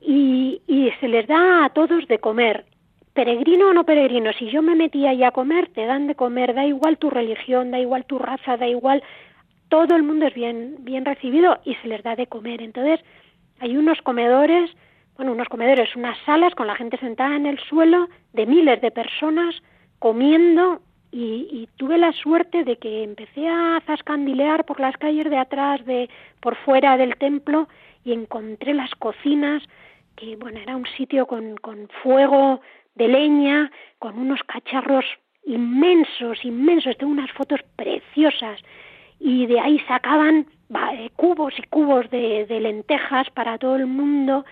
y, 0.00 0.62
y 0.66 0.90
se 1.00 1.08
les 1.08 1.26
da 1.26 1.66
a 1.66 1.70
todos 1.70 2.08
de 2.08 2.18
comer 2.18 2.64
peregrino 3.14 3.68
o 3.68 3.72
no 3.74 3.84
peregrino, 3.84 4.32
si 4.32 4.50
yo 4.50 4.62
me 4.62 4.74
metía 4.74 5.10
ahí 5.10 5.22
a 5.22 5.32
comer, 5.32 5.68
te 5.68 5.84
dan 5.86 6.06
de 6.06 6.14
comer, 6.14 6.54
da 6.54 6.64
igual 6.64 6.98
tu 6.98 7.10
religión, 7.10 7.70
da 7.70 7.78
igual 7.78 8.04
tu 8.06 8.18
raza, 8.18 8.56
da 8.56 8.66
igual, 8.66 9.02
todo 9.68 9.94
el 9.96 10.02
mundo 10.02 10.26
es 10.26 10.34
bien, 10.34 10.76
bien 10.80 11.04
recibido 11.04 11.58
y 11.64 11.74
se 11.76 11.88
les 11.88 12.02
da 12.02 12.16
de 12.16 12.26
comer. 12.26 12.62
Entonces, 12.62 13.00
hay 13.60 13.76
unos 13.76 14.00
comedores, 14.02 14.70
bueno, 15.16 15.32
unos 15.32 15.48
comedores, 15.48 15.94
unas 15.94 16.18
salas 16.24 16.54
con 16.54 16.66
la 16.66 16.74
gente 16.74 16.96
sentada 16.98 17.36
en 17.36 17.46
el 17.46 17.58
suelo, 17.58 18.08
de 18.32 18.46
miles 18.46 18.80
de 18.80 18.90
personas 18.90 19.54
comiendo 19.98 20.80
y, 21.10 21.46
y, 21.50 21.68
tuve 21.76 21.98
la 21.98 22.12
suerte 22.12 22.64
de 22.64 22.76
que 22.76 23.04
empecé 23.04 23.46
a 23.46 23.82
zascandilear 23.86 24.64
por 24.64 24.80
las 24.80 24.96
calles 24.96 25.28
de 25.28 25.36
atrás, 25.36 25.84
de 25.84 26.08
por 26.40 26.56
fuera 26.56 26.96
del 26.96 27.16
templo 27.16 27.68
y 28.02 28.12
encontré 28.12 28.72
las 28.72 28.94
cocinas 28.94 29.62
que 30.16 30.36
bueno 30.36 30.58
era 30.60 30.76
un 30.76 30.86
sitio 30.96 31.26
con, 31.26 31.56
con 31.56 31.88
fuego 32.02 32.60
de 32.94 33.08
leña 33.08 33.70
con 33.98 34.18
unos 34.18 34.40
cacharros 34.44 35.04
inmensos, 35.44 36.44
inmensos, 36.44 36.96
tengo 36.96 37.12
unas 37.12 37.30
fotos 37.32 37.60
preciosas. 37.76 38.60
Y 39.18 39.46
de 39.46 39.60
ahí 39.60 39.78
sacaban 39.86 40.46
eh, 40.94 41.10
cubos 41.16 41.54
y 41.58 41.62
cubos 41.62 42.10
de, 42.10 42.46
lentejas 42.60 43.30
para 43.30 43.58
todo 43.58 43.76
el 43.76 43.86
mundo. 43.86 44.44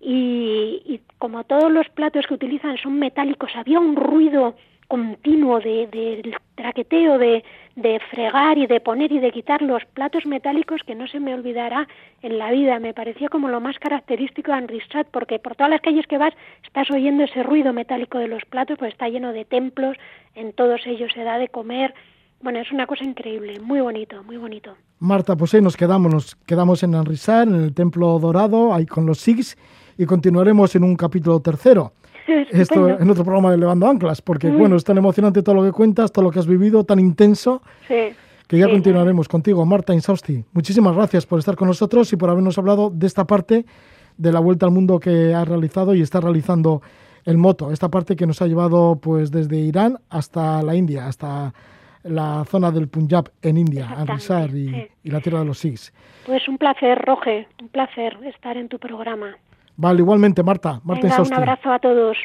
Y, 0.00 0.82
y, 0.86 1.00
como 1.18 1.44
todos 1.44 1.70
los 1.70 1.88
platos 1.88 2.26
que 2.26 2.34
utilizan 2.34 2.76
son 2.78 2.98
metálicos, 2.98 3.50
había 3.56 3.80
un 3.80 3.96
ruido 3.96 4.54
continuo 4.88 5.60
de, 5.60 5.86
del 5.86 6.34
traqueteo 6.54 7.18
de, 7.18 7.44
de 7.76 8.00
fregar 8.10 8.58
y 8.58 8.66
de 8.66 8.80
poner 8.80 9.12
y 9.12 9.20
de 9.20 9.30
quitar 9.30 9.62
los 9.62 9.84
platos 9.84 10.26
metálicos 10.26 10.80
que 10.86 10.94
no 10.94 11.06
se 11.06 11.20
me 11.20 11.34
olvidará 11.34 11.86
en 12.22 12.38
la 12.38 12.50
vida. 12.50 12.80
Me 12.80 12.94
pareció 12.94 13.28
como 13.28 13.48
lo 13.48 13.60
más 13.60 13.78
característico 13.78 14.50
de 14.50 14.58
Anrisat, 14.58 15.06
porque 15.12 15.38
por 15.38 15.54
todas 15.54 15.70
las 15.70 15.82
calles 15.82 16.06
que 16.06 16.18
vas 16.18 16.32
estás 16.64 16.90
oyendo 16.90 17.24
ese 17.24 17.42
ruido 17.42 17.72
metálico 17.72 18.18
de 18.18 18.28
los 18.28 18.44
platos, 18.46 18.78
pues 18.78 18.92
está 18.92 19.08
lleno 19.08 19.32
de 19.32 19.44
templos, 19.44 19.96
en 20.34 20.52
todos 20.54 20.80
ellos 20.86 21.12
se 21.14 21.22
da 21.22 21.38
de 21.38 21.48
comer. 21.48 21.94
Bueno, 22.40 22.60
es 22.60 22.72
una 22.72 22.86
cosa 22.86 23.04
increíble, 23.04 23.60
muy 23.60 23.80
bonito, 23.80 24.22
muy 24.24 24.36
bonito. 24.36 24.74
Marta, 25.00 25.36
pues 25.36 25.54
ahí 25.54 25.60
nos 25.60 25.76
quedamos, 25.76 26.12
nos 26.12 26.34
quedamos 26.34 26.82
en 26.82 26.94
Anrisat, 26.94 27.46
en 27.46 27.62
el 27.62 27.74
Templo 27.74 28.18
Dorado, 28.18 28.72
ahí 28.72 28.86
con 28.86 29.06
los 29.06 29.18
Sikhs, 29.18 29.56
y 29.98 30.06
continuaremos 30.06 30.74
en 30.76 30.84
un 30.84 30.96
capítulo 30.96 31.40
tercero. 31.40 31.92
Esto 32.50 32.88
en 32.88 33.10
otro 33.10 33.24
programa 33.24 33.50
de 33.50 33.58
Levando 33.58 33.88
Anclas, 33.88 34.22
porque 34.22 34.50
bueno, 34.50 34.76
es 34.76 34.84
tan 34.84 34.98
emocionante 34.98 35.42
todo 35.42 35.56
lo 35.56 35.64
que 35.64 35.72
cuentas, 35.72 36.12
todo 36.12 36.24
lo 36.24 36.30
que 36.30 36.38
has 36.38 36.46
vivido, 36.46 36.84
tan 36.84 36.98
intenso, 36.98 37.62
que 37.86 38.58
ya 38.58 38.68
continuaremos 38.68 39.28
contigo, 39.28 39.64
Marta 39.64 39.94
Insausti. 39.94 40.44
Muchísimas 40.52 40.94
gracias 40.94 41.26
por 41.26 41.38
estar 41.38 41.56
con 41.56 41.68
nosotros 41.68 42.12
y 42.12 42.16
por 42.16 42.30
habernos 42.30 42.58
hablado 42.58 42.90
de 42.90 43.06
esta 43.06 43.26
parte 43.26 43.64
de 44.16 44.32
la 44.32 44.40
vuelta 44.40 44.66
al 44.66 44.72
mundo 44.72 44.98
que 44.98 45.34
has 45.34 45.46
realizado 45.46 45.94
y 45.94 46.02
está 46.02 46.20
realizando 46.20 46.82
el 47.24 47.36
moto, 47.36 47.72
esta 47.72 47.90
parte 47.90 48.16
que 48.16 48.26
nos 48.26 48.40
ha 48.42 48.46
llevado 48.46 48.98
pues 49.00 49.30
desde 49.30 49.56
Irán 49.58 49.98
hasta 50.08 50.62
la 50.62 50.74
India, 50.74 51.06
hasta 51.06 51.52
la 52.04 52.44
zona 52.46 52.70
del 52.70 52.88
Punjab 52.88 53.30
en 53.42 53.58
India, 53.58 53.88
Amritsar 53.96 54.50
y, 54.50 54.88
y, 55.02 55.10
la 55.10 55.20
tierra 55.20 55.40
de 55.40 55.44
los 55.44 55.58
Sikhs. 55.58 55.92
Pues 56.24 56.48
un 56.48 56.56
placer, 56.56 56.98
Roge, 56.98 57.46
un 57.60 57.68
placer 57.68 58.18
estar 58.24 58.56
en 58.56 58.68
tu 58.68 58.78
programa. 58.78 59.36
Vale, 59.78 60.00
igualmente, 60.00 60.42
Marta. 60.42 60.80
Marta 60.82 61.06
Venga, 61.06 61.22
un 61.22 61.32
abrazo 61.34 61.70
a 61.70 61.78
todos. 61.78 62.18